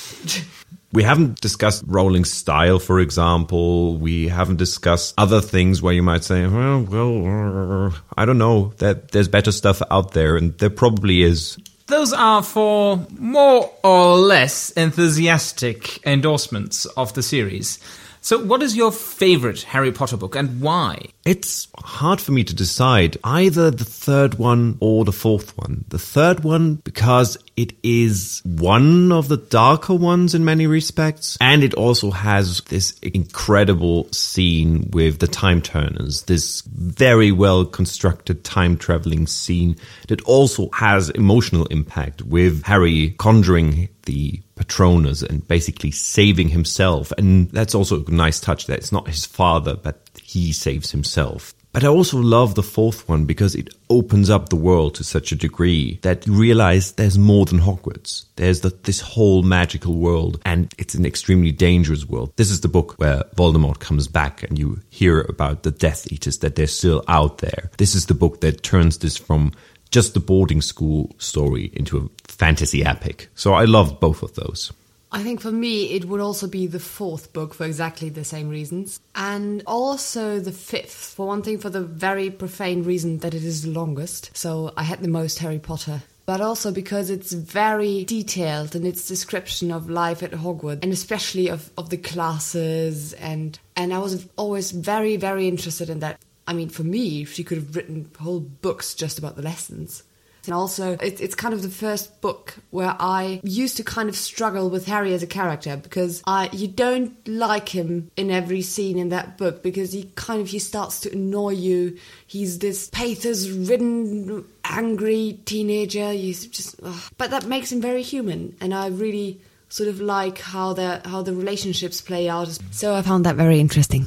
we 0.92 1.02
haven't 1.02 1.40
discussed 1.40 1.82
Rowling's 1.88 2.32
style, 2.32 2.78
for 2.78 3.00
example. 3.00 3.96
We 3.98 4.28
haven't 4.28 4.58
discussed 4.58 5.14
other 5.18 5.40
things 5.40 5.82
where 5.82 5.92
you 5.94 6.02
might 6.04 6.22
say, 6.22 6.46
well, 6.46 6.82
well, 6.82 7.92
I 8.16 8.24
don't 8.24 8.38
know. 8.38 8.72
That 8.78 9.10
there's 9.10 9.28
better 9.28 9.50
stuff 9.52 9.82
out 9.90 10.12
there, 10.12 10.36
and 10.36 10.56
there 10.58 10.70
probably 10.70 11.22
is. 11.22 11.58
Those 11.86 12.12
are 12.14 12.42
for 12.42 13.04
more 13.18 13.70
or 13.82 14.16
less 14.16 14.70
enthusiastic 14.70 16.06
endorsements 16.06 16.86
of 16.96 17.12
the 17.14 17.22
series. 17.22 17.78
So, 18.24 18.38
what 18.42 18.62
is 18.62 18.74
your 18.74 18.90
favorite 18.90 19.64
Harry 19.64 19.92
Potter 19.92 20.16
book 20.16 20.34
and 20.34 20.62
why? 20.62 21.08
It's 21.26 21.68
hard 21.76 22.22
for 22.22 22.32
me 22.32 22.42
to 22.44 22.54
decide 22.54 23.18
either 23.22 23.70
the 23.70 23.84
third 23.84 24.38
one 24.38 24.78
or 24.80 25.04
the 25.04 25.12
fourth 25.12 25.54
one. 25.58 25.84
The 25.88 25.98
third 25.98 26.42
one 26.42 26.76
because 26.76 27.36
it 27.54 27.74
is 27.82 28.40
one 28.46 29.12
of 29.12 29.28
the 29.28 29.36
darker 29.36 29.92
ones 29.92 30.34
in 30.34 30.42
many 30.42 30.66
respects, 30.66 31.36
and 31.38 31.62
it 31.62 31.74
also 31.74 32.10
has 32.10 32.62
this 32.70 32.98
incredible 33.00 34.10
scene 34.10 34.88
with 34.94 35.18
the 35.18 35.28
time 35.28 35.60
turners, 35.60 36.22
this 36.22 36.62
very 36.62 37.30
well 37.30 37.66
constructed 37.66 38.42
time 38.42 38.78
traveling 38.78 39.26
scene 39.26 39.76
that 40.08 40.22
also 40.22 40.70
has 40.70 41.10
emotional 41.10 41.66
impact 41.66 42.22
with 42.22 42.62
Harry 42.62 43.10
conjuring 43.18 43.90
the 44.04 44.40
Patronus 44.56 45.22
and 45.22 45.46
basically 45.46 45.90
saving 45.90 46.48
himself. 46.48 47.12
And 47.18 47.50
that's 47.50 47.74
also 47.74 48.04
a 48.04 48.10
nice 48.10 48.40
touch 48.40 48.66
that 48.66 48.78
it's 48.78 48.92
not 48.92 49.08
his 49.08 49.26
father, 49.26 49.76
but 49.76 50.08
he 50.22 50.52
saves 50.52 50.90
himself. 50.90 51.54
But 51.74 51.82
I 51.82 51.88
also 51.88 52.18
love 52.18 52.54
the 52.54 52.62
fourth 52.62 53.08
one 53.08 53.24
because 53.24 53.56
it 53.56 53.74
opens 53.90 54.30
up 54.30 54.48
the 54.48 54.54
world 54.54 54.94
to 54.94 55.02
such 55.02 55.32
a 55.32 55.36
degree 55.36 55.98
that 56.02 56.24
you 56.24 56.32
realize 56.32 56.92
there's 56.92 57.18
more 57.18 57.46
than 57.46 57.58
Hogwarts. 57.58 58.26
There's 58.36 58.60
the, 58.60 58.70
this 58.84 59.00
whole 59.00 59.42
magical 59.42 59.96
world 59.96 60.40
and 60.44 60.72
it's 60.78 60.94
an 60.94 61.04
extremely 61.04 61.50
dangerous 61.50 62.06
world. 62.06 62.32
This 62.36 62.52
is 62.52 62.60
the 62.60 62.68
book 62.68 62.94
where 62.98 63.24
Voldemort 63.34 63.80
comes 63.80 64.06
back 64.06 64.44
and 64.44 64.56
you 64.56 64.82
hear 64.88 65.22
about 65.22 65.64
the 65.64 65.72
Death 65.72 66.12
Eaters, 66.12 66.38
that 66.38 66.54
they're 66.54 66.68
still 66.68 67.02
out 67.08 67.38
there. 67.38 67.72
This 67.76 67.96
is 67.96 68.06
the 68.06 68.14
book 68.14 68.40
that 68.42 68.62
turns 68.62 68.98
this 68.98 69.16
from 69.16 69.52
just 69.94 70.12
the 70.12 70.18
boarding 70.18 70.60
school 70.60 71.14
story 71.18 71.70
into 71.72 71.96
a 71.96 72.08
fantasy 72.24 72.84
epic. 72.84 73.28
So 73.36 73.54
I 73.54 73.64
love 73.64 74.00
both 74.00 74.24
of 74.24 74.34
those. 74.34 74.72
I 75.12 75.22
think 75.22 75.40
for 75.40 75.52
me, 75.52 75.92
it 75.92 76.06
would 76.06 76.20
also 76.20 76.48
be 76.48 76.66
the 76.66 76.80
fourth 76.80 77.32
book 77.32 77.54
for 77.54 77.64
exactly 77.64 78.08
the 78.08 78.24
same 78.24 78.48
reasons. 78.48 78.98
And 79.14 79.62
also 79.68 80.40
the 80.40 80.50
fifth, 80.50 81.14
for 81.14 81.28
one 81.28 81.42
thing, 81.42 81.58
for 81.58 81.70
the 81.70 81.82
very 81.82 82.28
profane 82.28 82.82
reason 82.82 83.18
that 83.18 83.34
it 83.34 83.44
is 83.44 83.62
the 83.62 83.70
longest. 83.70 84.36
So 84.36 84.72
I 84.76 84.82
had 84.82 85.00
the 85.00 85.06
most 85.06 85.38
Harry 85.38 85.60
Potter. 85.60 86.02
But 86.26 86.40
also 86.40 86.72
because 86.72 87.08
it's 87.08 87.32
very 87.32 88.04
detailed 88.04 88.74
in 88.74 88.84
its 88.84 89.06
description 89.06 89.70
of 89.70 89.88
life 89.88 90.24
at 90.24 90.32
Hogwarts, 90.32 90.82
and 90.82 90.92
especially 90.92 91.50
of, 91.50 91.70
of 91.78 91.90
the 91.90 91.98
classes. 91.98 93.12
And, 93.12 93.56
and 93.76 93.94
I 93.94 93.98
was 93.98 94.26
always 94.36 94.72
very, 94.72 95.16
very 95.16 95.46
interested 95.46 95.88
in 95.88 96.00
that. 96.00 96.18
I 96.46 96.52
mean, 96.52 96.68
for 96.68 96.84
me, 96.84 97.24
she 97.24 97.44
could 97.44 97.58
have 97.58 97.76
written 97.76 98.10
whole 98.20 98.40
books 98.40 98.94
just 98.94 99.18
about 99.18 99.36
the 99.36 99.42
lessons. 99.42 100.02
And 100.46 100.54
also, 100.54 100.92
it, 101.00 101.20
it's 101.20 101.34
kind 101.34 101.54
of 101.54 101.62
the 101.62 101.70
first 101.70 102.20
book 102.20 102.54
where 102.70 102.96
I 102.98 103.40
used 103.42 103.76
to 103.78 103.84
kind 103.84 104.08
of 104.08 104.16
struggle 104.16 104.68
with 104.68 104.86
Harry 104.86 105.14
as 105.14 105.22
a 105.22 105.26
character 105.26 105.76
because 105.76 106.22
I 106.26 106.50
you 106.52 106.68
don't 106.68 107.26
like 107.26 107.68
him 107.68 108.10
in 108.16 108.30
every 108.30 108.62
scene 108.62 108.98
in 108.98 109.08
that 109.08 109.38
book 109.38 109.62
because 109.62 109.92
he 109.92 110.10
kind 110.16 110.40
of 110.40 110.48
he 110.48 110.58
starts 110.58 111.00
to 111.00 111.12
annoy 111.12 111.50
you. 111.50 111.98
He's 112.26 112.58
this 112.58 112.90
pathos-ridden, 112.90 114.44
angry 114.64 115.40
teenager. 115.44 116.12
He's 116.12 116.46
just, 116.46 116.76
ugh. 116.82 117.02
but 117.16 117.30
that 117.30 117.46
makes 117.46 117.72
him 117.72 117.80
very 117.80 118.02
human, 118.02 118.56
and 118.60 118.74
I 118.74 118.88
really 118.88 119.40
sort 119.68 119.88
of 119.88 120.00
like 120.00 120.38
how 120.38 120.74
the 120.74 121.00
how 121.04 121.22
the 121.22 121.34
relationships 121.34 122.00
play 122.00 122.28
out. 122.28 122.58
So 122.70 122.94
I 122.94 123.02
found 123.02 123.24
that 123.24 123.36
very 123.36 123.60
interesting. 123.60 124.06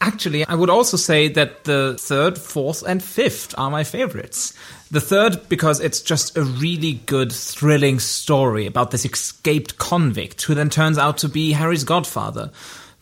Actually, 0.00 0.46
I 0.46 0.54
would 0.54 0.68
also 0.68 0.96
say 0.96 1.28
that 1.28 1.64
the 1.64 1.96
third, 1.98 2.36
fourth, 2.38 2.82
and 2.86 3.02
fifth 3.02 3.54
are 3.56 3.70
my 3.70 3.82
favorites. 3.82 4.52
The 4.90 5.00
third, 5.00 5.48
because 5.48 5.80
it's 5.80 6.02
just 6.02 6.36
a 6.36 6.42
really 6.42 6.94
good, 7.06 7.32
thrilling 7.32 7.98
story 7.98 8.66
about 8.66 8.90
this 8.90 9.06
escaped 9.06 9.78
convict 9.78 10.42
who 10.42 10.54
then 10.54 10.68
turns 10.68 10.98
out 10.98 11.18
to 11.18 11.28
be 11.28 11.52
Harry's 11.52 11.84
godfather. 11.84 12.50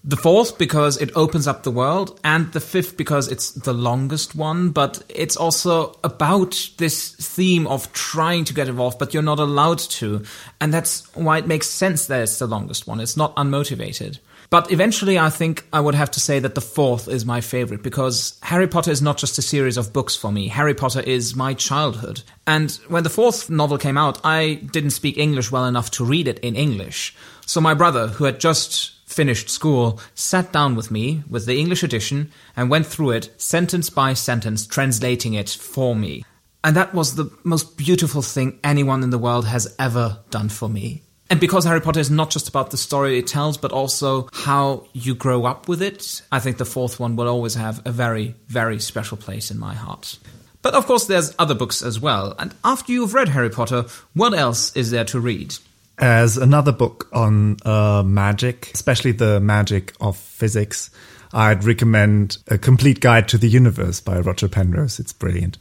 The 0.06 0.16
fourth 0.16 0.56
because 0.56 0.98
it 1.00 1.10
opens 1.16 1.48
up 1.48 1.62
the 1.62 1.70
world, 1.70 2.20
and 2.22 2.52
the 2.52 2.60
fifth 2.60 2.96
because 2.96 3.28
it's 3.28 3.50
the 3.52 3.72
longest 3.72 4.36
one, 4.36 4.68
but 4.68 5.02
it's 5.08 5.36
also 5.36 5.98
about 6.04 6.70
this 6.76 7.12
theme 7.12 7.66
of 7.66 7.90
trying 7.92 8.44
to 8.44 8.54
get 8.54 8.68
involved, 8.68 8.98
but 8.98 9.14
you're 9.14 9.22
not 9.22 9.40
allowed 9.40 9.78
to. 9.78 10.22
And 10.60 10.72
that's 10.72 11.12
why 11.14 11.38
it 11.38 11.46
makes 11.46 11.68
sense 11.68 12.06
that 12.06 12.22
it's 12.22 12.38
the 12.38 12.46
longest 12.46 12.86
one. 12.86 13.00
It's 13.00 13.16
not 13.16 13.34
unmotivated. 13.36 14.18
But 14.54 14.70
eventually, 14.70 15.18
I 15.18 15.30
think 15.30 15.66
I 15.72 15.80
would 15.80 15.96
have 15.96 16.12
to 16.12 16.20
say 16.20 16.38
that 16.38 16.54
the 16.54 16.60
fourth 16.60 17.08
is 17.08 17.26
my 17.26 17.40
favorite 17.40 17.82
because 17.82 18.38
Harry 18.40 18.68
Potter 18.68 18.92
is 18.92 19.02
not 19.02 19.18
just 19.18 19.36
a 19.36 19.42
series 19.42 19.76
of 19.76 19.92
books 19.92 20.14
for 20.14 20.30
me. 20.30 20.46
Harry 20.46 20.74
Potter 20.74 21.00
is 21.00 21.34
my 21.34 21.54
childhood. 21.54 22.22
And 22.46 22.70
when 22.86 23.02
the 23.02 23.10
fourth 23.10 23.50
novel 23.50 23.78
came 23.78 23.98
out, 23.98 24.20
I 24.22 24.60
didn't 24.70 24.90
speak 24.90 25.18
English 25.18 25.50
well 25.50 25.64
enough 25.64 25.90
to 25.90 26.04
read 26.04 26.28
it 26.28 26.38
in 26.38 26.54
English. 26.54 27.16
So 27.46 27.60
my 27.60 27.74
brother, 27.74 28.06
who 28.06 28.26
had 28.26 28.38
just 28.38 28.92
finished 29.08 29.50
school, 29.50 29.98
sat 30.14 30.52
down 30.52 30.76
with 30.76 30.88
me 30.88 31.24
with 31.28 31.46
the 31.46 31.58
English 31.58 31.82
edition 31.82 32.30
and 32.56 32.70
went 32.70 32.86
through 32.86 33.10
it 33.10 33.34
sentence 33.42 33.90
by 33.90 34.14
sentence, 34.14 34.68
translating 34.68 35.34
it 35.34 35.50
for 35.50 35.96
me. 35.96 36.24
And 36.62 36.76
that 36.76 36.94
was 36.94 37.16
the 37.16 37.28
most 37.42 37.76
beautiful 37.76 38.22
thing 38.22 38.60
anyone 38.62 39.02
in 39.02 39.10
the 39.10 39.18
world 39.18 39.46
has 39.46 39.74
ever 39.80 40.20
done 40.30 40.48
for 40.48 40.68
me. 40.68 41.02
And 41.30 41.40
because 41.40 41.64
Harry 41.64 41.80
Potter 41.80 42.00
is 42.00 42.10
not 42.10 42.30
just 42.30 42.48
about 42.48 42.70
the 42.70 42.76
story 42.76 43.18
it 43.18 43.26
tells, 43.26 43.56
but 43.56 43.72
also 43.72 44.28
how 44.32 44.86
you 44.92 45.14
grow 45.14 45.46
up 45.46 45.68
with 45.68 45.80
it, 45.80 46.22
I 46.30 46.38
think 46.38 46.58
the 46.58 46.64
fourth 46.66 47.00
one 47.00 47.16
will 47.16 47.28
always 47.28 47.54
have 47.54 47.80
a 47.86 47.92
very, 47.92 48.34
very 48.48 48.78
special 48.78 49.16
place 49.16 49.50
in 49.50 49.58
my 49.58 49.74
heart. 49.74 50.18
But 50.60 50.74
of 50.74 50.86
course, 50.86 51.06
there's 51.06 51.34
other 51.38 51.54
books 51.54 51.82
as 51.82 51.98
well. 51.98 52.34
And 52.38 52.54
after 52.62 52.92
you've 52.92 53.14
read 53.14 53.28
Harry 53.28 53.50
Potter, 53.50 53.86
what 54.12 54.34
else 54.34 54.74
is 54.76 54.90
there 54.90 55.04
to 55.06 55.20
read? 55.20 55.54
as 55.98 56.36
another 56.36 56.72
book 56.72 57.08
on 57.12 57.56
uh, 57.64 58.02
magic, 58.04 58.70
especially 58.74 59.12
the 59.12 59.40
magic 59.40 59.94
of 60.00 60.16
physics, 60.16 60.90
I'd 61.32 61.64
recommend 61.64 62.38
A 62.48 62.58
Complete 62.58 63.00
Guide 63.00 63.28
to 63.28 63.38
the 63.38 63.48
Universe 63.48 64.00
by 64.00 64.20
Roger 64.20 64.48
Penrose. 64.48 64.98
It's 64.98 65.12
brilliant. 65.12 65.58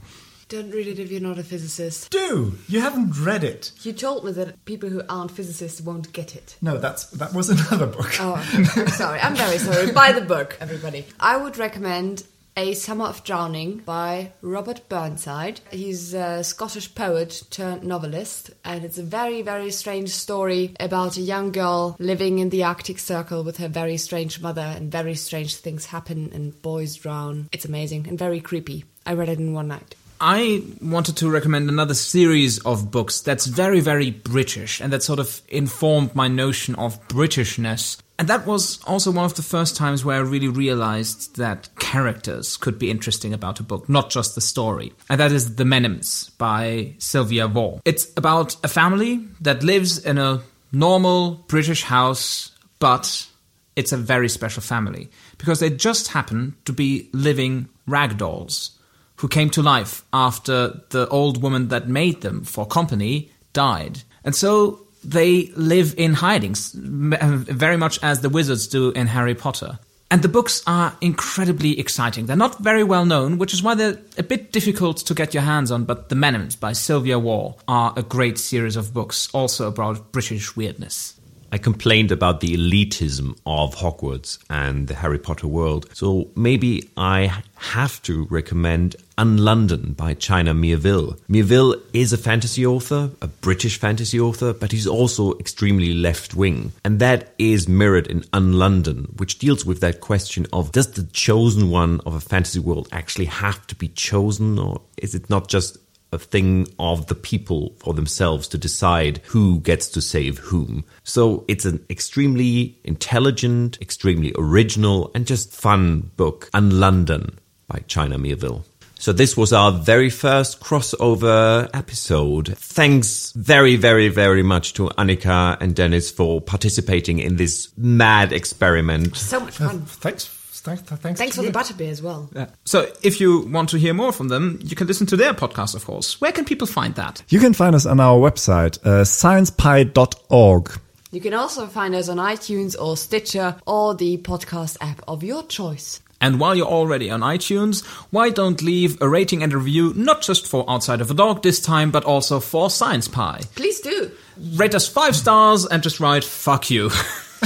Don't 0.50 0.72
read 0.72 0.88
it 0.88 1.00
if 1.00 1.12
you're 1.12 1.22
not 1.22 1.40
a 1.40 1.44
physicist. 1.44 2.10
Do 2.12 2.58
you 2.68 2.82
haven't 2.82 3.18
read 3.20 3.44
it? 3.44 3.72
You 3.82 3.94
told 3.94 4.26
me 4.26 4.32
that 4.34 4.64
people 4.66 4.90
who 4.90 5.02
aren't 5.10 5.32
physicists 5.32 5.82
won't 5.82 6.14
get 6.14 6.36
it. 6.36 6.58
No, 6.62 6.78
that's 6.78 7.06
that 7.12 7.34
was 7.34 7.50
another 7.72 7.88
book. 7.88 8.12
Oh, 8.20 8.36
I'm 8.54 8.88
sorry. 8.90 9.20
I'm 9.20 9.36
very 9.36 9.58
sorry. 9.58 9.92
Buy 9.92 10.12
the 10.12 10.22
book, 10.22 10.58
everybody. 10.62 11.06
I 11.20 11.38
would 11.38 11.58
recommend 11.58 12.24
a 12.56 12.76
Summer 12.76 13.06
of 13.06 13.24
Drowning 13.24 13.78
by 13.80 14.32
Robert 14.42 14.88
Burnside. 14.88 15.60
He's 15.72 16.14
a 16.14 16.44
Scottish 16.44 16.94
poet 16.94 17.42
turned 17.50 17.84
novelist, 17.84 18.52
and 18.64 18.86
it's 18.86 19.00
a 19.00 19.04
very, 19.04 19.42
very 19.42 19.72
strange 19.72 20.10
story 20.10 20.76
about 20.80 21.18
a 21.18 21.22
young 21.22 21.52
girl 21.52 21.96
living 21.98 22.38
in 22.38 22.50
the 22.50 22.64
Arctic 22.64 23.00
Circle 23.00 23.44
with 23.44 23.58
her 23.58 23.68
very 23.68 23.98
strange 23.98 24.40
mother, 24.40 24.62
and 24.62 24.92
very 24.92 25.16
strange 25.16 25.56
things 25.56 25.88
happen, 25.88 26.30
and 26.32 26.62
boys 26.62 26.96
drown. 26.96 27.50
It's 27.52 27.66
amazing 27.66 28.08
and 28.08 28.20
very 28.20 28.40
creepy. 28.40 28.86
I 29.06 29.14
read 29.14 29.30
it 29.30 29.40
in 29.40 29.54
one 29.54 29.70
night. 29.70 29.96
I 30.26 30.64
wanted 30.82 31.18
to 31.18 31.30
recommend 31.30 31.68
another 31.68 31.94
series 31.94 32.58
of 32.60 32.90
books 32.92 33.20
that's 33.20 33.46
very, 33.46 33.82
very 33.82 34.10
British 34.10 34.80
and 34.80 34.94
that 34.94 35.04
sort 35.04 35.20
of 35.20 35.42
informed 35.50 36.16
my 36.16 36.30
notion 36.30 36.76
of 36.76 37.06
Britishness. 37.10 38.00
And 38.18 38.30
that 38.30 38.46
was 38.46 38.82
also 38.86 39.12
one 39.12 39.26
of 39.26 39.34
the 39.34 39.42
first 39.42 39.76
times 39.76 40.06
where 40.06 40.16
I 40.16 40.22
really 40.22 40.48
realized 40.48 41.36
that 41.36 41.68
characters 41.78 42.56
could 42.56 42.80
be 42.80 42.90
interesting 42.90 43.34
about 43.34 43.60
a 43.60 43.64
book, 43.64 43.90
not 43.90 44.10
just 44.10 44.34
the 44.34 44.40
story. 44.40 44.94
And 45.10 45.20
that 45.20 45.34
is 45.34 45.56
The 45.56 45.66
Mennyms 45.66 46.32
by 46.38 46.94
Sylvia 47.00 47.50
Waugh. 47.50 47.82
It's 47.84 48.10
about 48.16 48.56
a 48.64 48.70
family 48.70 49.28
that 49.42 49.62
lives 49.62 49.98
in 49.98 50.18
a 50.18 50.42
normal 50.72 51.44
British 51.50 51.84
house, 51.84 52.54
but 52.80 53.28
it's 53.76 53.92
a 53.92 53.98
very 53.98 54.30
special 54.30 54.62
family 54.62 55.10
because 55.38 55.60
they 55.60 55.70
just 55.70 56.08
happen 56.08 56.56
to 56.64 56.72
be 56.72 57.10
living 57.12 57.68
ragdolls 57.90 58.78
who 59.24 59.30
came 59.30 59.50
to 59.50 59.62
life 59.62 60.04
after 60.12 60.82
the 60.90 61.08
old 61.08 61.42
woman 61.42 61.70
that 61.70 61.88
made 61.88 62.20
them 62.20 62.44
for 62.44 62.66
company 62.66 63.32
died. 63.54 64.02
And 64.26 64.36
so 64.36 64.82
they 65.02 65.50
live 65.56 65.96
in 65.98 66.16
hiding, 66.16 66.56
very 66.74 67.78
much 67.78 68.04
as 68.04 68.20
the 68.20 68.28
wizards 68.28 68.68
do 68.68 68.92
in 68.92 69.08
Harry 69.08 69.34
Potter. 69.34 69.80
And 70.12 70.22
the 70.24 70.28
books 70.28 70.62
are 70.68 70.98
incredibly 71.00 71.80
exciting. 71.80 72.26
They're 72.26 72.36
not 72.36 72.60
very 72.60 72.84
well 72.84 73.06
known, 73.06 73.38
which 73.38 73.54
is 73.54 73.64
why 73.64 73.76
they're 73.76 73.98
a 74.18 74.24
bit 74.24 74.52
difficult 74.52 74.98
to 74.98 75.14
get 75.14 75.34
your 75.34 75.44
hands 75.44 75.72
on, 75.72 75.86
but 75.86 76.10
The 76.10 76.16
Mennyms 76.16 76.60
by 76.60 76.74
Sylvia 76.74 77.18
Waugh 77.18 77.56
are 77.66 77.94
a 77.96 78.04
great 78.04 78.38
series 78.38 78.76
of 78.76 78.94
books, 78.94 79.30
also 79.32 79.70
about 79.70 80.12
British 80.12 80.54
weirdness. 80.58 81.14
I 81.54 81.60
complained 81.60 82.12
about 82.12 82.40
the 82.40 82.58
elitism 82.58 83.38
of 83.46 83.76
Hogwarts 83.76 84.40
and 84.50 84.88
the 84.88 84.96
Harry 84.96 85.20
Potter 85.20 85.46
world, 85.46 85.88
so 85.94 86.32
maybe 86.36 86.90
I 86.98 87.44
have 87.58 88.02
to 88.04 88.26
recommend 88.32 88.96
Un 89.18 89.38
Lun 89.38 89.68
Dun 89.68 89.94
by 89.94 90.14
China 90.14 90.54
Miéville. 90.54 91.20
Miéville 91.30 91.80
is 91.94 92.14
a 92.14 92.18
fantasy 92.18 92.66
author, 92.66 93.12
a 93.22 93.28
British 93.28 93.80
fantasy 93.80 94.20
author, 94.20 94.54
but 94.54 94.72
he's 94.72 94.88
also 94.88 95.38
extremely 95.38 95.94
left 95.94 96.36
wing. 96.36 96.72
And 96.84 97.00
that 97.00 97.34
is 97.38 97.68
mirrored 97.68 98.08
in 98.08 98.24
Un 98.34 98.54
Lun 98.54 98.82
Dun, 98.82 99.14
which 99.18 99.40
deals 99.40 99.66
with 99.66 99.82
that 99.82 100.02
question 100.02 100.48
of 100.52 100.72
does 100.72 100.92
the 100.92 101.04
chosen 101.14 101.70
one 101.70 102.02
of 102.06 102.16
a 102.16 102.20
fantasy 102.20 102.60
world 102.60 102.88
actually 102.92 103.26
have 103.26 103.66
to 103.68 103.76
be 103.76 103.90
chosen, 103.90 104.58
or 104.58 104.82
is 104.98 105.14
it 105.14 105.30
not 105.30 105.48
just 105.48 105.78
a 106.14 106.20
thing 106.20 106.68
of 106.78 107.08
the 107.08 107.16
people 107.16 107.74
for 107.80 107.94
themselves 107.94 108.48
to 108.48 108.58
decide 108.58 109.20
who 109.26 109.60
gets 109.60 109.90
to 109.90 110.02
save 110.02 110.38
whom. 110.38 110.86
So 111.04 111.44
it's 111.48 111.66
an 111.66 111.84
extremely 111.90 112.78
intelligent, 112.84 113.80
extremely 113.82 114.32
original, 114.38 115.12
and 115.16 115.26
just 115.26 115.52
fun 115.52 116.12
book, 116.16 116.50
Un 116.54 116.80
Lun 116.80 117.06
Dun 117.06 117.40
by 117.68 117.80
China 117.88 118.18
Miéville. 118.20 118.64
So 119.04 119.12
this 119.12 119.36
was 119.36 119.52
our 119.52 119.74
very 119.74 120.10
first 120.10 120.62
crossover 120.62 121.70
episode. 121.74 122.58
Thanks 122.58 123.34
very, 123.34 123.76
very, 123.76 124.08
very 124.08 124.44
much 124.44 124.76
to 124.76 124.88
Annika 124.98 125.58
and 125.60 125.76
Dennis 125.76 126.10
for 126.10 126.40
participating 126.40 127.20
in 127.20 127.36
this 127.36 127.68
mad 127.76 128.32
experiment. 128.32 129.18
So 129.18 129.42
much 129.42 129.58
fun. 129.58 129.82
Thanks. 129.82 130.28
Thanks, 130.28 130.84
thanks, 130.84 131.20
Thanks 131.20 131.36
for 131.36 131.42
the 131.42 131.52
butterbeer 131.52 131.90
as 131.90 132.02
well. 132.02 132.30
Yeah. 132.34 132.46
So 132.64 132.90
if 133.02 133.20
you 133.20 133.42
want 133.42 133.68
to 133.72 133.78
hear 133.78 133.94
more 133.94 134.14
from 134.14 134.30
them, 134.30 134.60
you 134.62 134.78
can 134.78 134.88
listen 134.88 135.06
to 135.08 135.18
their 135.18 135.34
podcast, 135.34 135.76
of 135.76 135.84
course. 135.84 136.22
Where 136.22 136.32
can 136.32 136.46
people 136.46 136.66
find 136.66 136.96
that? 136.96 137.24
You 137.28 137.42
can 137.42 137.52
find 137.54 137.76
us 137.76 137.86
on 137.86 138.00
our 138.00 138.18
website, 138.18 138.80
uh, 138.86 139.04
sciencepie.org. 139.04 140.80
You 141.12 141.20
can 141.20 141.34
also 141.34 141.68
find 141.68 141.94
us 141.94 142.08
on 142.08 142.18
iTunes 142.18 142.80
or 142.80 142.96
Stitcher 142.96 143.58
or 143.68 143.96
the 143.96 144.18
podcast 144.20 144.78
app 144.80 145.02
of 145.10 145.24
your 145.24 145.44
choice. 145.44 146.00
And 146.24 146.40
while 146.40 146.56
you're 146.56 146.66
already 146.66 147.12
on 147.12 147.20
iTunes, 147.20 147.86
why 148.10 148.30
don't 148.30 148.62
leave 148.62 149.02
a 149.02 149.10
rating 149.10 149.44
and 149.44 149.52
a 149.52 149.58
review 149.58 149.92
not 149.94 150.22
just 150.22 150.48
for 150.48 150.64
Outside 150.70 151.02
of 151.02 151.12
a 151.12 151.14
Dog 151.14 151.44
this 151.44 151.60
time, 151.60 151.92
but 151.92 152.06
also 152.06 152.40
for 152.40 152.70
Science 152.70 153.10
Pie. 153.10 153.42
Please 153.56 153.82
do. 153.82 154.10
Rate 154.56 154.74
us 154.74 154.88
five 154.88 155.18
stars 155.18 155.66
and 155.66 155.84
just 155.84 156.00
write 156.00 156.24
"fuck 156.24 156.72
you." 156.72 156.84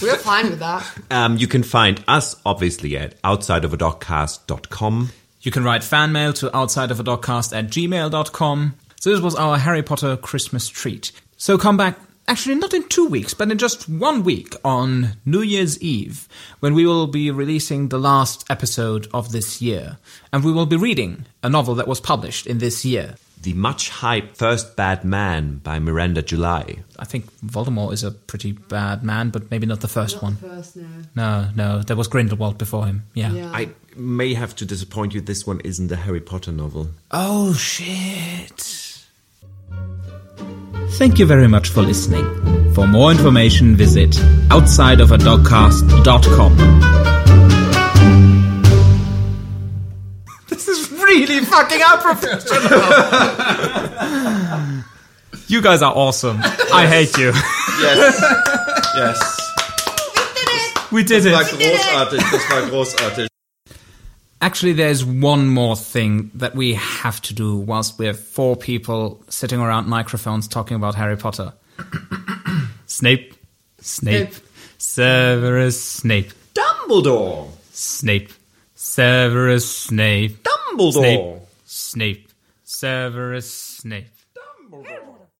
We're 0.00 0.16
fine 0.16 0.48
with 0.48 0.60
that. 0.60 0.82
Um, 1.10 1.36
you 1.36 1.46
can 1.46 1.62
find 1.62 2.02
us 2.08 2.36
obviously 2.46 2.96
at 2.96 3.20
outsideofadogcast.com. 3.20 5.10
You 5.42 5.50
can 5.50 5.62
write 5.62 5.84
fan 5.84 6.10
mail 6.12 6.32
to 6.32 6.48
outsideofadogcast 6.48 7.54
at 7.54 7.66
gmail.com. 7.66 8.74
So 8.98 9.10
this 9.10 9.20
was 9.20 9.34
our 9.34 9.58
Harry 9.58 9.82
Potter 9.82 10.16
Christmas 10.16 10.68
treat. 10.68 11.12
So 11.36 11.58
come 11.58 11.76
back, 11.76 11.98
actually 12.26 12.54
not 12.56 12.74
in 12.74 12.88
two 12.88 13.06
weeks, 13.06 13.34
but 13.34 13.50
in 13.50 13.58
just 13.58 13.88
one 13.88 14.24
week 14.24 14.54
on 14.64 15.16
New 15.24 15.42
Year's 15.42 15.80
Eve, 15.80 16.28
when 16.60 16.74
we 16.74 16.86
will 16.86 17.06
be 17.06 17.30
releasing 17.30 17.88
the 17.88 17.98
last 17.98 18.44
episode 18.50 19.08
of 19.12 19.32
this 19.32 19.60
year. 19.60 19.98
And 20.32 20.44
we 20.44 20.52
will 20.52 20.66
be 20.66 20.76
reading 20.76 21.26
a 21.42 21.48
novel 21.50 21.74
that 21.76 21.88
was 21.88 22.00
published 22.00 22.46
in 22.46 22.58
this 22.58 22.84
year. 22.84 23.16
The 23.42 23.52
much 23.52 23.90
hyped 23.90 24.38
First 24.38 24.74
Bad 24.74 25.04
Man 25.04 25.58
by 25.58 25.78
Miranda 25.78 26.22
July. 26.22 26.76
I 26.98 27.04
think 27.04 27.30
Voldemort 27.40 27.92
is 27.92 28.02
a 28.02 28.10
pretty 28.10 28.52
bad 28.52 29.04
man, 29.04 29.28
but 29.28 29.50
maybe 29.50 29.66
not 29.66 29.80
the 29.82 29.88
first 29.88 30.22
one. 30.22 30.36
First, 30.36 30.76
no. 30.76 30.86
No, 31.14 31.50
no, 31.54 31.82
there 31.82 31.96
was 31.96 32.08
Grindelwald 32.08 32.56
before 32.56 32.86
him. 32.86 33.02
Yeah. 33.12 33.32
Yeah. 33.32 33.50
I 33.52 33.68
may 33.96 34.32
have 34.32 34.56
to 34.56 34.64
disappoint 34.64 35.12
you, 35.12 35.20
this 35.20 35.46
one 35.46 35.60
isn't 35.60 35.92
a 35.92 35.96
Harry 35.96 36.20
Potter 36.20 36.52
novel. 36.52 36.88
Oh 37.10 37.52
shit. 37.52 38.83
Thank 40.98 41.18
you 41.18 41.26
very 41.26 41.48
much 41.48 41.68
for 41.70 41.82
listening. 41.82 42.24
For 42.74 42.86
more 42.86 43.10
information, 43.10 43.74
visit 43.76 44.10
outsideofadogcast.com. 44.50 46.52
This 50.48 50.68
is 50.68 50.90
really 50.92 51.40
fucking 51.44 51.80
unprofessional. 51.82 52.60
you 55.48 55.60
guys 55.60 55.82
are 55.82 55.92
awesome. 55.94 56.38
I 56.72 56.86
hate 56.86 57.18
you. 57.18 57.32
Yes. 57.80 58.20
yes. 58.96 59.40
We 60.92 61.02
did 61.02 61.26
it. 61.26 61.32
großartig. 61.34 62.20
Das 62.30 62.50
war 62.50 62.62
großartig. 62.70 63.28
Actually, 64.40 64.74
there's 64.74 65.04
one 65.04 65.48
more 65.48 65.76
thing 65.76 66.30
that 66.34 66.54
we 66.54 66.74
have 66.74 67.20
to 67.22 67.34
do 67.34 67.56
whilst 67.56 67.98
we're 67.98 68.12
four 68.14 68.56
people 68.56 69.22
sitting 69.28 69.60
around 69.60 69.88
microphones 69.88 70.46
talking 70.48 70.76
about 70.76 70.94
Harry 70.94 71.16
Potter. 71.16 71.52
Snape, 72.86 73.34
Snape, 73.80 74.34
Severus 74.78 75.82
Snape. 75.82 76.32
Dumbledore! 76.54 77.50
Snape. 77.72 78.30
Severus 78.74 79.68
Snape. 79.68 80.42
Dumbledore! 80.42 80.92
Snape. 80.92 81.48
Snape. 81.64 82.28
Severus 82.64 83.52
Snape. 83.52 84.13